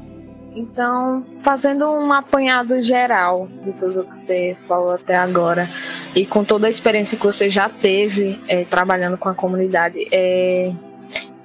[0.55, 5.69] Então, fazendo um apanhado geral de tudo que você falou até agora
[6.15, 10.73] e com toda a experiência que você já teve é, trabalhando com a comunidade, é,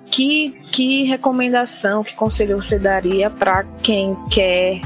[0.06, 4.82] que, que recomendação, que conselho você daria para quem quer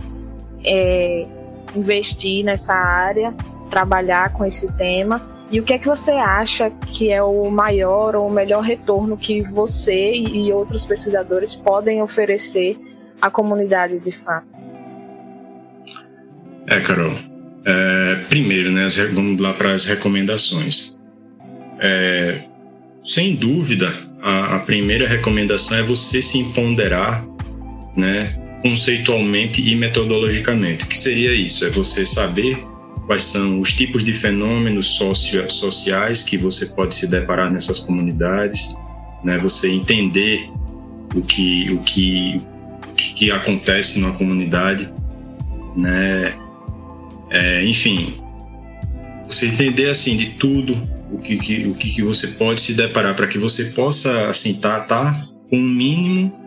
[0.63, 1.25] é,
[1.75, 3.33] investir nessa área,
[3.69, 5.29] trabalhar com esse tema?
[5.51, 9.17] E o que é que você acha que é o maior ou o melhor retorno
[9.17, 12.77] que você e outros pesquisadores podem oferecer
[13.21, 14.47] à comunidade de fato?
[16.67, 17.13] É, Carol.
[17.65, 20.95] É, primeiro, né, vamos lá para as recomendações.
[21.79, 22.43] É,
[23.03, 27.25] sem dúvida, a, a primeira recomendação é você se empoderar,
[27.95, 30.83] né, conceitualmente e metodologicamente.
[30.83, 31.65] O que seria isso?
[31.65, 32.63] É você saber
[33.05, 38.75] quais são os tipos de fenômenos socio sociais que você pode se deparar nessas comunidades,
[39.23, 39.37] né?
[39.39, 40.49] Você entender
[41.15, 42.41] o que o que
[42.89, 44.89] o que acontece na comunidade,
[45.75, 46.33] né?
[47.29, 48.15] É, enfim,
[49.25, 50.77] você entender assim de tudo
[51.11, 54.53] o que, que o que, que você pode se deparar para que você possa assim
[54.53, 56.40] tá, tá com o mínimo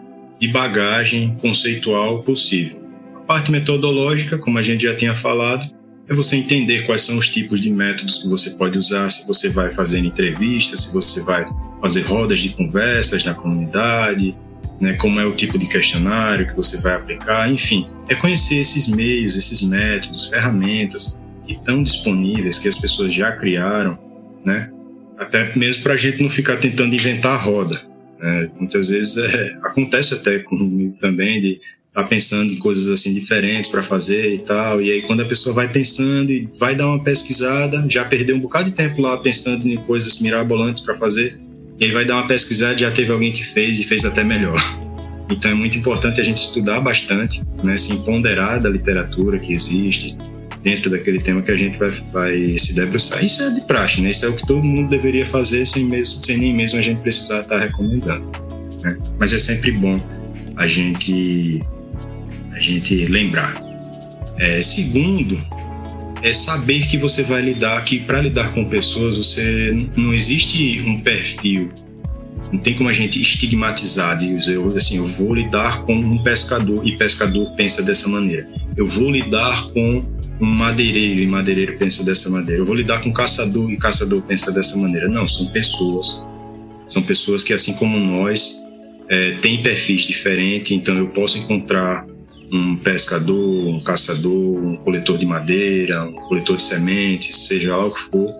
[0.45, 2.78] de bagagem conceitual possível.
[3.16, 5.72] A parte metodológica, como a gente já tinha falado,
[6.07, 9.49] é você entender quais são os tipos de métodos que você pode usar, se você
[9.49, 11.47] vai fazer entrevistas, se você vai
[11.80, 14.36] fazer rodas de conversas na comunidade,
[14.78, 18.86] né, como é o tipo de questionário que você vai aplicar, enfim, é conhecer esses
[18.86, 23.99] meios, esses métodos, ferramentas que estão disponíveis, que as pessoas já criaram,
[24.45, 24.70] né?
[25.18, 27.93] Até mesmo para a gente não ficar tentando inventar a roda.
[28.25, 28.49] Né?
[28.59, 31.49] Muitas vezes é, acontece até comigo também de
[31.89, 34.81] estar tá pensando em coisas assim diferentes para fazer e tal.
[34.81, 38.41] E aí quando a pessoa vai pensando e vai dar uma pesquisada, já perdeu um
[38.41, 41.39] bocado de tempo lá pensando em coisas mirabolantes para fazer.
[41.79, 44.59] E aí vai dar uma pesquisada, já teve alguém que fez e fez até melhor.
[45.31, 50.16] Então é muito importante a gente estudar bastante, né, se empoderar da literatura que existe,
[50.65, 53.23] dentro daquele tema que a gente vai, vai se debruçar.
[53.23, 54.11] Isso é de praxe, né?
[54.11, 57.03] Isso é o que todo mundo deveria fazer sem, mesmo, sem nem mesmo a gente
[57.03, 58.27] precisar estar recomendando.
[58.83, 58.97] Né?
[59.19, 60.01] Mas é sempre bom
[60.57, 61.62] a gente,
[62.53, 63.62] a gente lembrar.
[64.39, 65.39] É, segundo,
[66.23, 71.01] é saber que você vai lidar, que para lidar com pessoas, você não existe um
[71.01, 71.71] perfil
[72.53, 76.97] não tem como a gente estigmatizar, dizer, assim, eu vou lidar com um pescador e
[76.97, 78.49] pescador pensa dessa maneira.
[78.77, 80.05] Eu vou lidar com
[80.45, 82.61] um madeireiro e madeireiro pensa dessa maneira.
[82.61, 85.09] Eu vou lidar com caçador e caçador pensa dessa maneira.
[85.09, 86.22] Não, são pessoas.
[86.86, 88.62] São pessoas que, assim como nós,
[89.09, 90.72] é, têm perfis diferentes.
[90.72, 92.07] Então, eu posso encontrar
[92.53, 97.90] um pescador, um caçador, um coletor de madeira, um coletor de sementes, seja lá o
[97.95, 98.34] que for,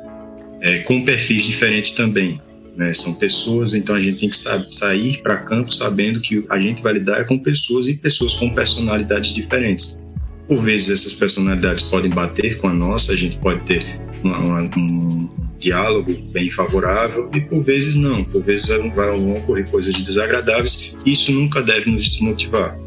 [0.61, 2.41] é, com perfis diferentes também.
[2.77, 2.93] Né?
[2.93, 6.93] São pessoas, então a gente tem que sair para campo sabendo que a gente vai
[6.93, 9.99] lidar com pessoas e pessoas com personalidades diferentes.
[10.47, 14.71] Por vezes essas personalidades podem bater com a nossa, a gente pode ter uma, uma,
[14.77, 15.29] um,
[15.59, 20.95] diálogo bem favorável e por vezes não, por vezes vão ocorrer coisas desagradáveis.
[21.07, 22.79] Isso nunca deve nos desmotivar,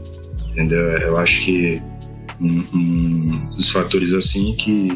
[0.51, 0.80] entendeu?
[0.80, 1.82] Eu acho que
[2.39, 4.89] um, um dos fatores assim que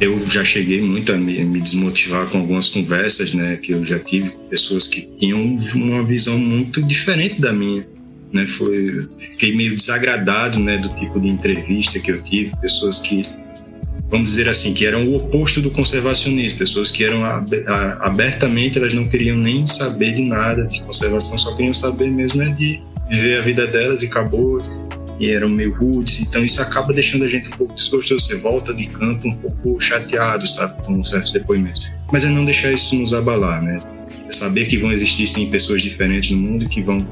[0.00, 3.98] eu já cheguei muito a me, me, desmotivar com algumas conversas, né, que eu já
[3.98, 7.86] tive pessoas que tinham uma visão muito diferente da minha,
[8.32, 13.26] né, foi fiquei meio desagradado, né, do tipo de entrevista que eu tive, pessoas que
[14.08, 17.22] vamos dizer assim, que eram o oposto do conservacionismo, pessoas que eram
[18.00, 22.48] abertamente, elas não queriam nem saber de nada de conservação, só queriam saber mesmo é
[22.48, 24.60] de viver a vida delas e acabou
[25.20, 28.24] e eram meio rudes, então isso acaba deixando a gente um pouco desgostoso.
[28.24, 31.86] Você volta de campo um pouco chateado, sabe, com certos depoimentos.
[32.10, 33.80] Mas é não deixar isso nos abalar, né?
[34.26, 37.06] É saber que vão existir sim pessoas diferentes no mundo que vão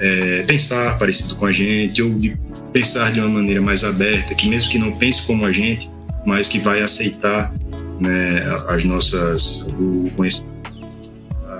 [0.00, 2.36] é, pensar parecido com a gente ou de
[2.72, 5.90] pensar de uma maneira mais aberta, que mesmo que não pense como a gente,
[6.24, 7.52] mas que vai aceitar
[8.00, 10.56] né, as nossas o conhecimento,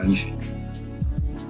[0.06, 0.36] enfim.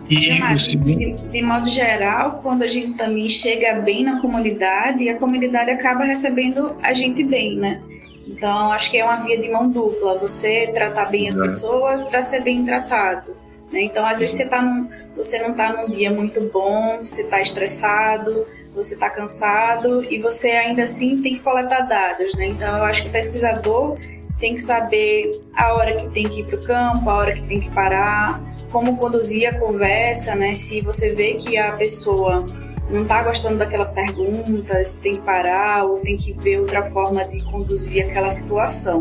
[0.09, 0.99] E segundo...
[0.99, 6.05] de, de modo geral, quando a gente também chega bem na comunidade, a comunidade acaba
[6.05, 7.83] recebendo a gente bem, né?
[8.29, 10.19] Então, acho que é uma via de mão dupla.
[10.19, 13.37] Você tratar bem as pessoas para ser bem tratado.
[13.73, 13.83] Né?
[13.83, 17.41] Então, às vezes, você, tá num, você não está num dia muito bom, você está
[17.41, 22.35] estressado, você está cansado e você ainda assim tem que coletar dados.
[22.35, 22.49] Né?
[22.49, 23.99] Então, eu acho que o pesquisador
[24.39, 27.43] tem que saber a hora que tem que ir para o campo, a hora que
[27.43, 28.41] tem que parar,
[28.71, 30.55] como conduzir a conversa, né?
[30.55, 32.45] Se você vê que a pessoa
[32.91, 37.43] não está gostando daquelas perguntas, tem que parar ou tem que ver outra forma de
[37.45, 39.01] conduzir aquela situação.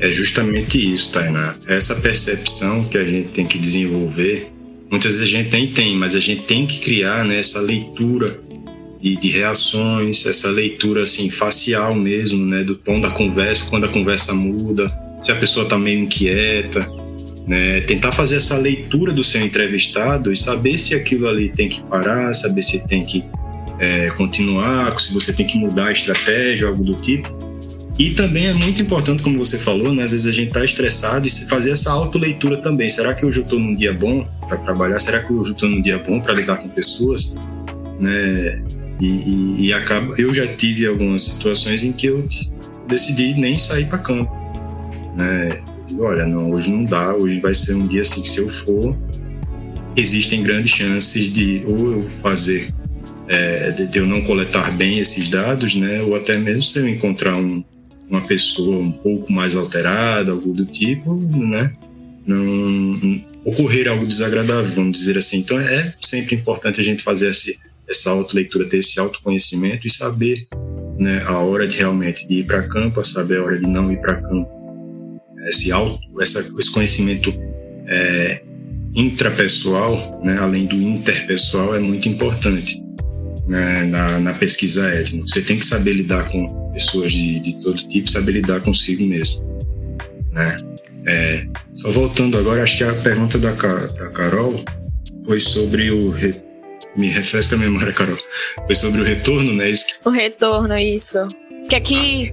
[0.00, 1.54] É justamente isso, Tainá.
[1.66, 4.50] Essa percepção que a gente tem que desenvolver,
[4.90, 8.40] muitas vezes a gente nem tem, mas a gente tem que criar né, essa leitura
[9.00, 13.88] de, de, reações, essa leitura assim facial mesmo, né, do tom da conversa, quando a
[13.88, 16.88] conversa muda, se a pessoa está meio inquieta,
[17.46, 17.80] né?
[17.80, 22.32] Tentar fazer essa leitura do seu entrevistado e saber se aquilo ali tem que parar,
[22.34, 23.24] saber se tem que
[23.78, 27.41] é, continuar, se você tem que mudar a estratégia, algo do tipo.
[27.98, 30.04] E também é muito importante, como você falou, né?
[30.04, 32.88] às vezes a gente está estressado e fazer essa autoleitura também.
[32.88, 34.98] Será que hoje eu estou num dia bom para trabalhar?
[34.98, 37.36] Será que hoje eu estou num dia bom para lidar com pessoas?
[38.00, 38.62] Né?
[39.00, 40.14] E, e, e, acaba.
[40.16, 42.26] Eu já tive algumas situações em que eu
[42.88, 44.32] decidi nem sair para campo.
[45.14, 45.48] Né?
[45.98, 48.96] olha, não, hoje não dá, hoje vai ser um dia assim que se eu for,
[49.96, 52.72] existem grandes chances de ou eu fazer,
[53.28, 57.36] é, de, eu não coletar bem esses dados, né, ou até mesmo se eu encontrar
[57.36, 57.62] um,
[58.12, 61.72] uma pessoa um pouco mais alterada, algo do tipo, né,
[62.26, 65.38] não ocorrer algo desagradável, vamos dizer assim.
[65.38, 67.58] Então é sempre importante a gente fazer esse,
[67.88, 70.46] essa autoleitura, ter esse autoconhecimento e saber
[70.98, 73.98] né, a hora de realmente de ir para campo, saber a hora de não ir
[73.98, 74.50] para campo.
[75.48, 77.32] Esse auto, essa, esse conhecimento
[77.88, 78.42] é,
[78.94, 82.80] intrapessoal, né, além do interpessoal, é muito importante
[83.46, 85.26] né, na, na, pesquisa étnica.
[85.26, 89.44] Você tem que saber lidar com pessoas de, de todo tipo, saber lidar consigo mesmo.
[90.30, 90.56] Né?
[91.06, 94.64] É, só voltando agora, acho que a pergunta da, da Carol
[95.26, 96.10] foi sobre o.
[96.10, 96.34] Re...
[96.94, 98.18] Me refresca a memória, Carol.
[98.66, 99.72] Foi sobre o retorno, né?
[100.04, 101.26] O retorno, isso.
[101.68, 102.32] Que aqui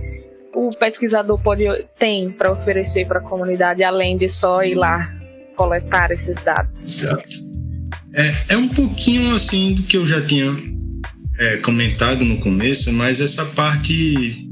[0.53, 1.63] o pesquisador pode
[1.97, 5.09] tem para oferecer para a comunidade além de só ir lá
[5.55, 7.01] coletar esses dados?
[7.03, 7.49] Exato.
[8.13, 10.51] É, é um pouquinho assim do que eu já tinha
[11.39, 14.49] é, comentado no começo, mas essa parte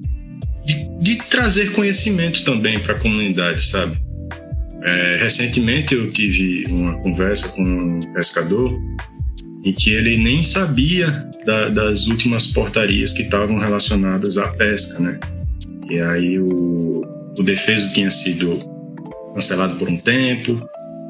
[0.66, 3.98] de, de trazer conhecimento também para a comunidade, sabe?
[4.84, 8.74] É, recentemente eu tive uma conversa com um pescador
[9.64, 15.20] em que ele nem sabia da, das últimas portarias que estavam relacionadas à pesca, né?
[15.90, 17.04] E aí o,
[17.38, 18.64] o defeso tinha sido
[19.34, 20.62] cancelado por um tempo,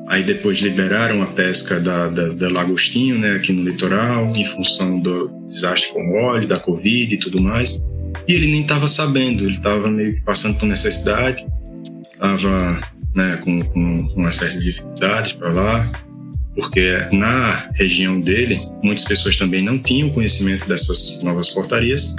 [0.08, 5.00] aí depois liberaram a pesca da, da, da lagostinho, né, aqui no litoral, em função
[5.00, 7.84] do desastre com óleo, da Covid e tudo mais.
[8.28, 11.46] E ele nem estava sabendo, ele estava meio que passando por necessidade,
[12.02, 12.80] estava
[13.14, 15.92] né, com, com, com uma certa dificuldade para lá,
[16.56, 22.16] porque na região dele, muitas pessoas também não tinham conhecimento dessas novas portarias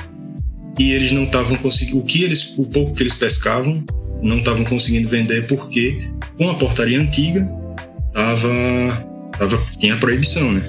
[0.79, 3.83] e eles não estavam conseguindo o que eles o pouco que eles pescavam
[4.23, 7.49] não estavam conseguindo vender porque com a portaria antiga
[8.19, 8.51] tava,
[9.39, 10.63] tava tinha proibição, né?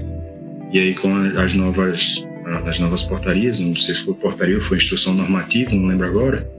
[0.71, 2.23] E aí com as novas
[2.65, 6.49] as novas portarias, não sei se foi portaria ou foi instrução normativa, não lembro agora.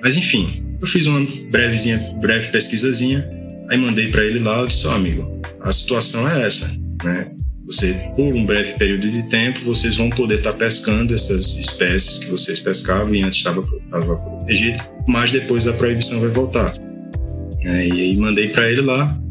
[0.00, 1.20] Mas enfim, eu fiz uma
[1.50, 3.28] brevezinha, breve pesquisazinha,
[3.68, 6.72] aí mandei para ele lá, eu disse, oh, amigo, a situação é essa,
[7.04, 7.28] né?
[7.64, 12.30] Você, por um breve período de tempo, vocês vão poder estar pescando essas espécies que
[12.30, 16.72] vocês pescavam e antes estava, protegido, mas depois a proibição vai voltar.
[17.64, 17.88] Né?
[17.88, 19.25] E aí mandei para ele lá.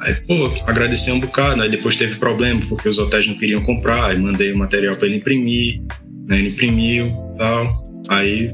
[0.00, 1.62] Aí, pô, agradeci um bocado.
[1.62, 4.10] Aí depois teve problema porque os hotéis não queriam comprar.
[4.10, 5.82] Aí mandei o material para ele imprimir.
[6.28, 6.38] Né?
[6.38, 7.84] Ele imprimiu tal.
[8.08, 8.52] Aí,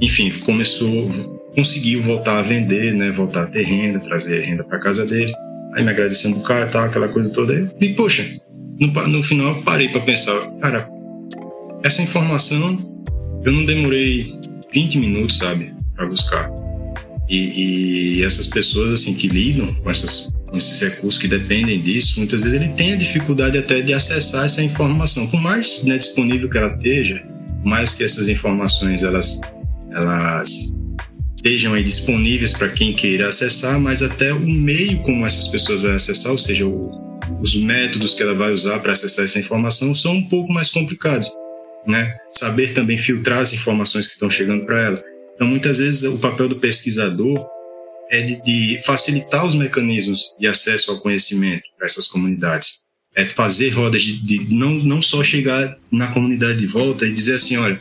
[0.00, 1.10] enfim, começou,
[1.54, 3.10] conseguiu voltar a vender, né?
[3.10, 5.32] Voltar a ter renda, trazer renda para casa dele.
[5.74, 7.52] Aí me agradecendo um bocado tal, aquela coisa toda.
[7.52, 8.24] Aí, e, poxa,
[8.78, 10.88] no, no final parei para pensar, cara,
[11.82, 12.96] essa informação
[13.44, 14.34] eu não demorei
[14.72, 16.50] 20 minutos, sabe, para buscar.
[17.28, 22.42] E, e, essas pessoas assim que lidam com, essas, esses recursos que dependem disso, muitas
[22.42, 25.26] vezes ele tem a dificuldade até de acessar essa informação.
[25.26, 27.22] Por mais né, disponível que ela esteja,
[27.64, 29.40] mais que essas informações elas,
[29.90, 30.76] elas
[31.36, 35.92] estejam aí disponíveis para quem queira acessar, mas até o meio como essas pessoas vão
[35.92, 40.14] acessar, ou seja, o, os métodos que ela vai usar para acessar essa informação são
[40.14, 41.30] um pouco mais complicados,
[41.86, 42.14] né?
[42.32, 45.04] Saber também filtrar as informações que estão chegando para ela.
[45.34, 47.46] Então, muitas vezes o papel do pesquisador
[48.10, 52.86] é de, de facilitar os mecanismos de acesso ao conhecimento para essas comunidades
[53.16, 57.36] é fazer rodas de, de, não, não só chegar na comunidade de volta e dizer
[57.36, 57.80] assim, olha,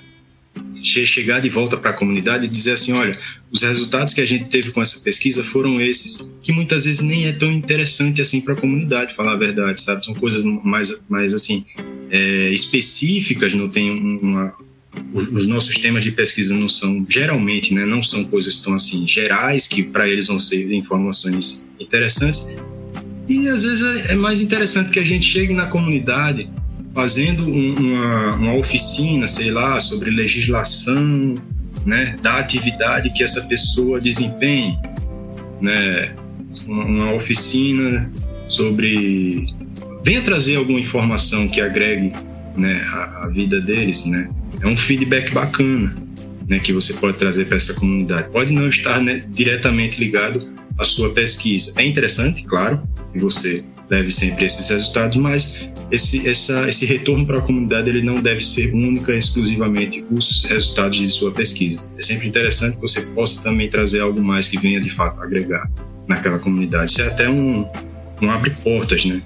[0.81, 3.19] chegar de volta para a comunidade e dizer assim, olha,
[3.51, 7.27] os resultados que a gente teve com essa pesquisa foram esses, que muitas vezes nem
[7.27, 10.05] é tão interessante assim para a comunidade, falar a verdade, sabe?
[10.05, 11.65] São coisas mais, mais assim
[12.09, 14.53] é, específicas, não tem uma
[15.13, 19.67] os nossos temas de pesquisa não são geralmente, né, não são coisas tão assim gerais
[19.67, 22.55] que para eles vão ser informações interessantes,
[23.27, 26.49] e às vezes é, é mais interessante que a gente chegue na comunidade
[26.93, 31.35] fazendo uma, uma oficina, sei lá, sobre legislação,
[31.85, 34.79] né, da atividade que essa pessoa desempenha,
[35.61, 36.15] né,
[36.65, 38.11] uma oficina
[38.47, 39.45] sobre
[40.03, 42.13] venha trazer alguma informação que agregue
[42.55, 44.29] né, a, a, vida deles, né?
[44.61, 45.95] É um feedback bacana,
[46.47, 48.29] né, que você pode trazer para essa comunidade.
[48.31, 51.73] Pode não estar né, diretamente ligado à sua pesquisa.
[51.77, 52.81] É interessante, claro,
[53.11, 58.03] que você leve sempre esses resultados, mas esse, essa, esse retorno para a comunidade ele
[58.03, 61.87] não deve ser única e exclusivamente os resultados de sua pesquisa.
[61.97, 65.69] É sempre interessante que você possa também trazer algo mais que venha de fato agregar
[66.07, 66.91] naquela comunidade.
[66.91, 67.67] Isso é até um,
[68.21, 69.21] um abre portas, né?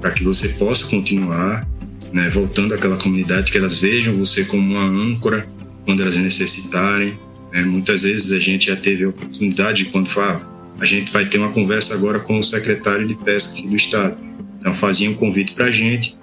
[0.00, 1.66] Para que você possa continuar
[2.12, 5.48] né, voltando àquela comunidade, que elas vejam você como uma âncora
[5.84, 7.18] quando elas necessitarem.
[7.52, 7.62] Né?
[7.62, 10.48] Muitas vezes a gente já teve a oportunidade, quando fala,
[10.78, 14.16] a gente vai ter uma conversa agora com o secretário de pesca do estado.
[14.60, 16.18] Então fazia um convite para a gente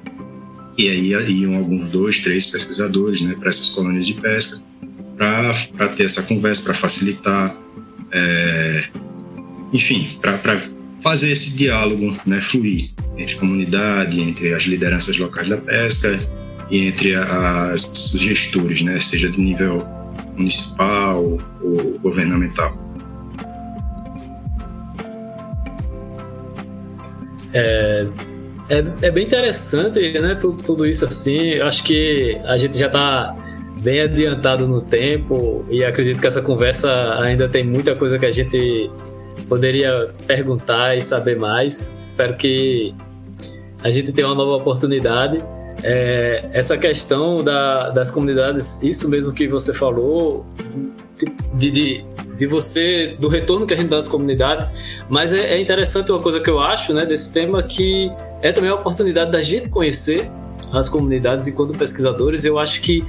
[0.78, 4.62] e aí iam alguns dois, três pesquisadores, né, para essas colônias de pesca,
[5.18, 7.56] para ter essa conversa, para facilitar,
[8.12, 8.88] é,
[9.74, 10.62] enfim, para
[11.02, 16.18] fazer esse diálogo, né, fluir entre a comunidade, entre as lideranças locais da pesca
[16.70, 19.86] e entre as, os gestores, né, seja de nível
[20.36, 21.24] municipal
[21.62, 22.88] ou governamental.
[27.54, 28.08] É,
[28.70, 30.36] é, é bem interessante, né?
[30.36, 31.38] Tudo, tudo isso assim.
[31.38, 33.36] Eu acho que a gente já está
[33.82, 38.32] bem adiantado no tempo e acredito que essa conversa ainda tem muita coisa que a
[38.32, 38.91] gente
[39.48, 41.95] poderia perguntar e saber mais.
[42.00, 42.93] Espero que
[43.84, 45.43] a gente tenha uma nova oportunidade.
[45.84, 50.45] É, essa questão da, das comunidades, isso mesmo que você falou,
[51.54, 52.06] de, de
[52.38, 56.22] de você, do retorno que a gente dá às comunidades, mas é, é interessante uma
[56.22, 58.12] coisa que eu acho, né, desse tema, que
[58.43, 60.30] é também a oportunidade da gente conhecer
[60.72, 63.03] as comunidades enquanto pesquisadores, eu acho que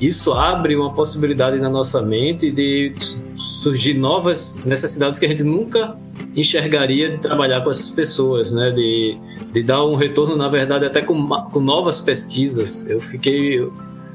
[0.00, 2.92] isso abre uma possibilidade na nossa mente de
[3.36, 5.96] surgir novas necessidades que a gente nunca
[6.36, 8.70] enxergaria de trabalhar com essas pessoas, né?
[8.70, 9.18] De,
[9.52, 12.86] de dar um retorno, na verdade, até com, com novas pesquisas.
[12.88, 13.68] Eu fiquei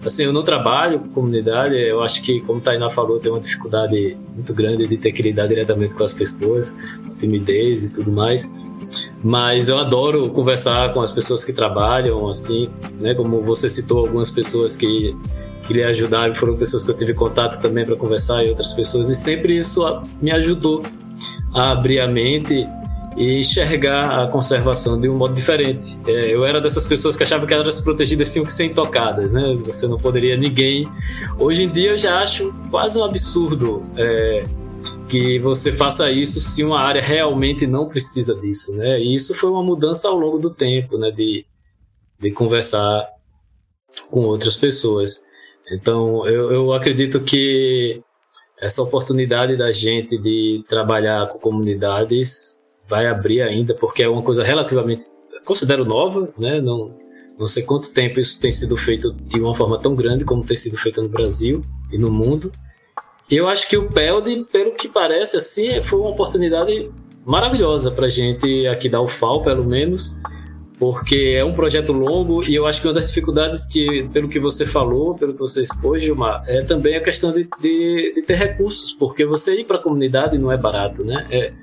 [0.06, 4.18] Assim, eu não trabalho com comunidade, eu acho que, como Tainá falou, tem uma dificuldade
[4.34, 8.54] muito grande de ter que lidar diretamente com as pessoas, timidez e tudo mais.
[9.24, 13.14] Mas eu adoro conversar com as pessoas que trabalham, assim, né?
[13.14, 15.16] Como você citou, algumas pessoas que,
[15.66, 19.10] que lhe ajudaram, foram pessoas que eu tive contato também para conversar e outras pessoas,
[19.10, 19.82] e sempre isso
[20.22, 20.84] me ajudou
[21.54, 22.68] a abrir a mente
[23.16, 26.00] e enxergar a conservação de um modo diferente.
[26.06, 29.56] É, eu era dessas pessoas que achavam que elas protegidas tinham que ser intocadas, né?
[29.66, 30.90] Você não poderia ninguém.
[31.38, 34.44] Hoje em dia eu já acho quase um absurdo é,
[35.08, 39.00] que você faça isso se uma área realmente não precisa disso, né?
[39.00, 41.12] E isso foi uma mudança ao longo do tempo, né?
[41.12, 41.46] De,
[42.20, 43.08] de conversar
[44.10, 45.24] com outras pessoas.
[45.72, 48.02] Então eu, eu acredito que
[48.60, 52.63] essa oportunidade da gente de trabalhar com comunidades
[52.94, 55.06] vai abrir ainda, porque é uma coisa relativamente,
[55.44, 56.62] considero nova, né?
[56.62, 56.96] Não,
[57.40, 60.56] não sei quanto tempo isso tem sido feito de uma forma tão grande como tem
[60.56, 62.52] sido feito no Brasil e no mundo.
[63.32, 66.92] Eu acho que o PELD, pelo que parece, assim, foi uma oportunidade
[67.26, 70.20] maravilhosa para gente aqui da UFAL, pelo menos,
[70.84, 74.38] porque é um projeto longo e eu acho que uma das dificuldades que, pelo que
[74.38, 78.36] você falou, pelo que você expôs, Gilmar, é também a questão de, de, de ter
[78.36, 81.26] recursos, porque você ir para a comunidade não é barato, né?
[81.32, 81.54] É,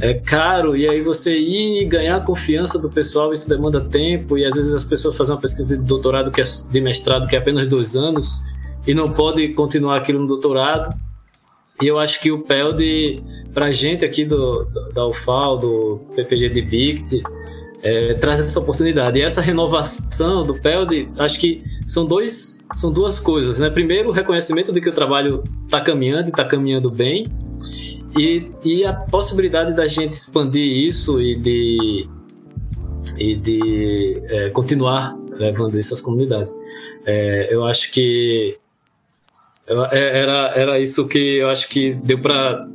[0.00, 4.36] é caro e aí você ir e ganhar a confiança do pessoal, isso demanda tempo
[4.36, 7.36] e às vezes as pessoas fazem uma pesquisa de doutorado que é de mestrado que
[7.36, 8.42] é apenas dois anos
[8.84, 10.92] e não pode continuar aquilo no doutorado.
[11.80, 13.22] E eu acho que o PELD,
[13.52, 17.22] para a gente aqui do, da UFAL, do PPG de BICT,
[17.84, 19.18] é, traz essa oportunidade.
[19.18, 23.60] E essa renovação do PELD, acho que são, dois, são duas coisas.
[23.60, 23.68] Né?
[23.68, 27.26] Primeiro, o reconhecimento de que o trabalho está caminhando e está caminhando bem,
[28.18, 32.08] e, e a possibilidade da gente expandir isso e de,
[33.18, 36.56] e de é, continuar levando isso às comunidades.
[37.04, 38.56] É, eu acho que
[39.66, 42.66] é, era, era isso que eu acho que deu para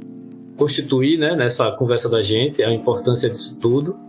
[0.55, 4.08] constituir né, nessa conversa da gente, a importância disso tudo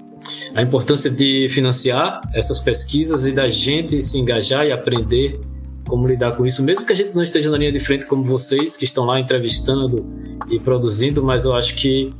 [0.54, 5.40] a importância de financiar essas pesquisas e da gente se engajar e aprender
[5.86, 8.22] como lidar com isso, mesmo que a gente não esteja na linha de frente como
[8.22, 10.06] vocês, que estão lá entrevistando
[10.48, 12.14] e produzindo, mas eu acho que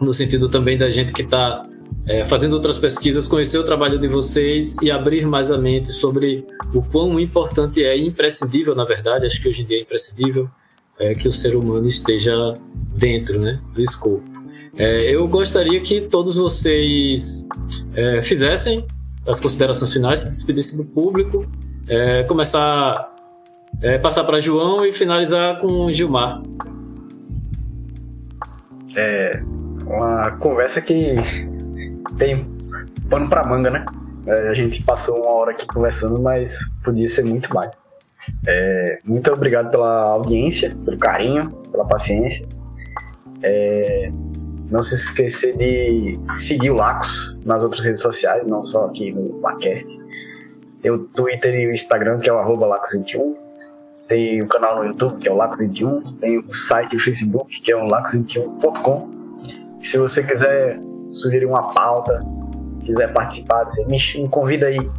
[0.00, 1.62] no sentido também da gente que está
[2.06, 6.46] é, fazendo outras pesquisas, conhecer o trabalho de vocês e abrir mais a mente sobre
[6.74, 10.50] o quão importante é, imprescindível, na verdade, acho que hoje em dia é imprescindível,
[11.00, 12.32] é, que o ser humano esteja
[12.96, 14.22] dentro né, do escopo.
[14.76, 17.48] É, eu gostaria que todos vocês
[17.94, 18.86] é, fizessem
[19.26, 21.44] as considerações finais, se despedissem do público,
[21.88, 23.10] é, começar
[23.82, 26.42] é, passar para João e finalizar com Gilmar.
[28.96, 29.40] É
[29.86, 31.14] uma conversa que
[32.18, 32.46] tem
[33.08, 33.84] pano para manga, né?
[34.26, 37.70] É, a gente passou uma hora aqui conversando, mas podia ser muito mais.
[38.46, 42.46] É, muito obrigado pela audiência, pelo carinho, pela paciência.
[43.42, 44.10] É,
[44.70, 49.40] não se esquecer de seguir o Lacos nas outras redes sociais, não só aqui no
[49.40, 50.00] Lacast.
[50.80, 53.34] Tem o Twitter e o Instagram, que é o Lacos21.
[54.08, 56.20] Tem o canal no YouTube, que é o Lacos21.
[56.20, 59.08] Tem o site e o Facebook, que é o lacos21.com.
[59.80, 60.80] Se você quiser
[61.12, 62.20] sugerir uma pauta,
[62.84, 64.90] quiser participar, você me, me convida aí.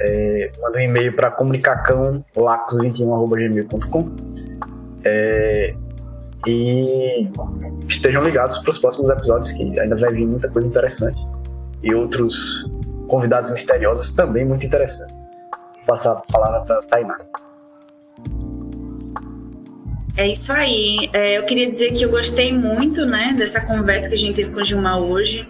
[0.00, 4.08] É, manda um e-mail para comunicacãolacos21.gmail.com
[5.04, 5.74] é,
[6.46, 7.28] e
[7.88, 11.20] estejam ligados para os próximos episódios, que ainda vai vir muita coisa interessante.
[11.82, 12.64] E outros
[13.08, 15.18] convidados misteriosos também muito interessantes.
[15.18, 17.16] Vou passar a palavra para Tainá.
[20.16, 21.08] É isso aí.
[21.12, 24.50] É, eu queria dizer que eu gostei muito né, dessa conversa que a gente teve
[24.50, 25.48] com o Gilmar hoje.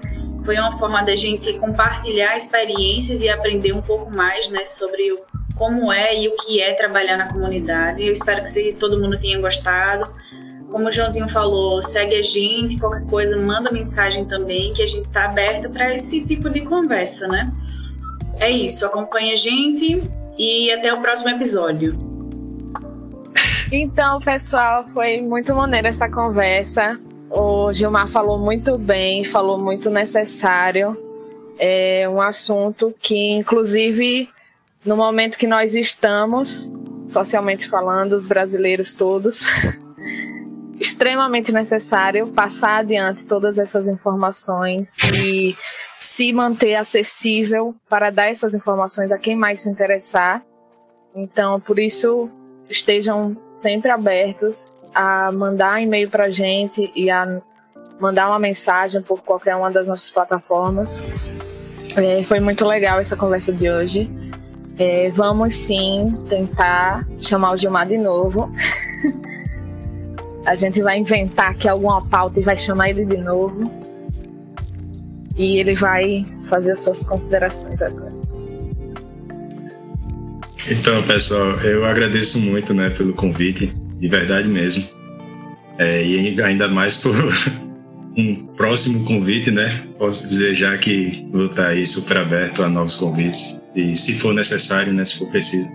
[0.49, 5.19] Foi uma forma da gente compartilhar experiências e aprender um pouco mais né, sobre o,
[5.55, 8.03] como é e o que é trabalhar na comunidade.
[8.03, 10.11] Eu espero que todo mundo tenha gostado.
[10.71, 15.07] Como o Joãozinho falou, segue a gente, qualquer coisa, manda mensagem também, que a gente
[15.07, 17.53] está aberta para esse tipo de conversa, né?
[18.41, 20.03] É isso, acompanha a gente
[20.39, 21.95] e até o próximo episódio.
[23.71, 26.99] Então, pessoal, foi muito maneira essa conversa.
[27.31, 30.97] O Gilmar falou muito bem, falou muito necessário.
[31.59, 34.29] É um assunto que, inclusive,
[34.85, 36.71] no momento que nós estamos,
[37.09, 39.45] socialmente falando, os brasileiros todos,
[40.81, 45.57] extremamente necessário passar adiante todas essas informações e
[45.99, 50.43] se manter acessível para dar essas informações a quem mais se interessar.
[51.15, 52.31] Então, por isso,
[52.71, 57.41] estejam sempre abertos a mandar e-mail para a gente e a
[58.01, 61.01] mandar uma mensagem por qualquer uma das nossas plataformas.
[61.95, 64.11] É, foi muito legal essa conversa de hoje.
[64.77, 68.51] É, vamos sim tentar chamar o Gilmar de novo.
[70.45, 73.71] A gente vai inventar aqui alguma pauta e vai chamar ele de novo.
[75.37, 78.13] E ele vai fazer as suas considerações agora.
[80.69, 84.85] Então, pessoal, eu agradeço muito né, pelo convite, de verdade mesmo.
[85.79, 87.15] É, e ainda mais por
[88.17, 89.85] um próximo convite, né?
[89.99, 94.35] Posso dizer já que vou estar aí super aberto a novos convites, e se for
[94.35, 95.69] necessário, né, se for preciso.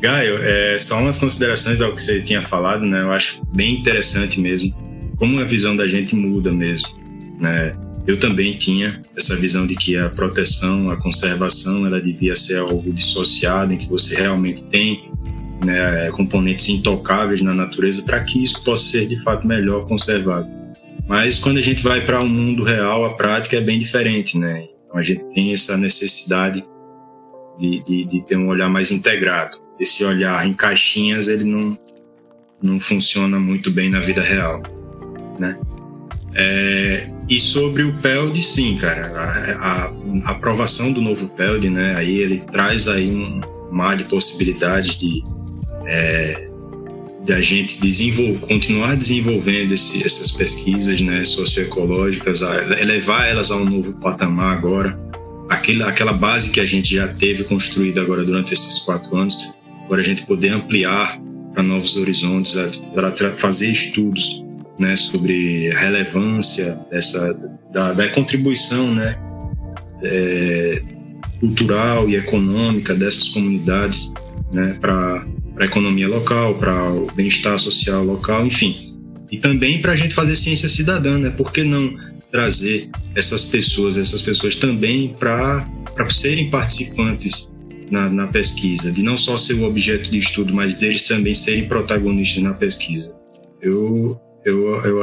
[0.00, 3.02] Gaio, é, só umas considerações ao que você tinha falado, né?
[3.02, 4.72] Eu acho bem interessante mesmo
[5.18, 6.88] como a visão da gente muda mesmo,
[7.38, 7.74] né?
[8.06, 12.90] Eu também tinha essa visão de que a proteção, a conservação, ela devia ser algo
[12.90, 15.10] dissociado, em que você realmente tem
[15.64, 20.48] né, componentes intocáveis na natureza para que isso possa ser de fato melhor conservado.
[21.06, 24.38] Mas quando a gente vai para o um mundo real, a prática é bem diferente,
[24.38, 24.66] né?
[24.84, 26.64] Então a gente tem essa necessidade
[27.58, 31.78] de, de, de ter um olhar mais integrado esse olhar em caixinhas ele não,
[32.60, 34.62] não funciona muito bem na vida real,
[35.38, 35.58] né?
[36.34, 39.92] É, e sobre o PELD, sim, cara, a, a,
[40.24, 43.40] a, aprovação do novo PELD, né, aí ele traz aí um
[43.72, 45.24] mar de possibilidades de,
[45.88, 46.48] é,
[47.24, 52.42] de a gente desenvolver, continuar desenvolvendo esse, essas pesquisas, né, socioecológicas,
[52.80, 54.98] elevar elas a um novo patamar agora,
[55.48, 59.36] aquela, aquela base que a gente já teve construída agora durante esses quatro anos,
[59.84, 61.20] agora a gente poder ampliar
[61.52, 62.56] para novos horizontes,
[62.94, 64.44] para fazer estudos
[64.78, 67.34] né, sobre a relevância dessa,
[67.72, 69.18] da, da contribuição né,
[70.04, 70.82] é,
[71.40, 74.12] cultural e econômica dessas comunidades
[74.52, 75.24] né, para
[75.58, 78.94] a economia local, para o bem-estar social local, enfim.
[79.30, 81.30] E também para a gente fazer ciência cidadã, né?
[81.30, 81.96] Por que não
[82.30, 85.66] trazer essas pessoas, essas pessoas também para
[86.10, 87.52] serem participantes
[87.90, 91.66] na, na, pesquisa, de não só ser o objeto de estudo, mas deles também serem
[91.66, 93.16] protagonistas na pesquisa.
[93.60, 95.00] Eu, eu, eu,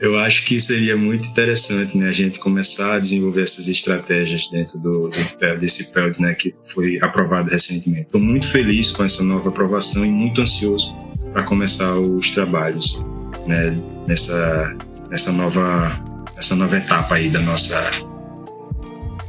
[0.00, 4.78] eu acho que seria muito interessante né, a gente começar a desenvolver essas estratégias dentro
[4.78, 8.02] do, do desse PELD né, que foi aprovado recentemente.
[8.02, 10.94] Estou muito feliz com essa nova aprovação e muito ansioso
[11.32, 13.04] para começar os trabalhos
[13.46, 13.76] né,
[14.08, 14.74] nessa,
[15.08, 15.98] nessa, nova,
[16.34, 17.80] nessa nova etapa aí da nossa,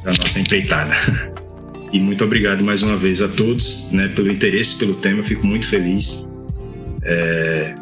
[0.03, 0.93] da nossa empreitada.
[1.93, 5.65] E muito obrigado mais uma vez a todos né, pelo interesse pelo tema, fico muito
[5.65, 6.29] feliz.
[7.03, 7.73] É,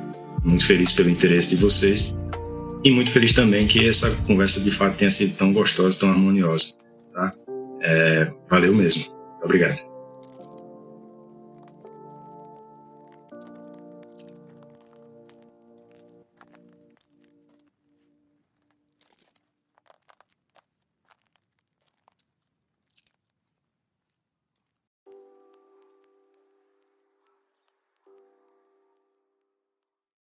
[0.43, 2.15] muito feliz pelo interesse de vocês
[2.83, 6.75] e muito feliz também que essa conversa de fato tenha sido tão gostosa, tão harmoniosa.
[7.13, 7.33] Tá?
[7.81, 9.03] É, valeu mesmo.
[9.43, 9.92] Obrigado.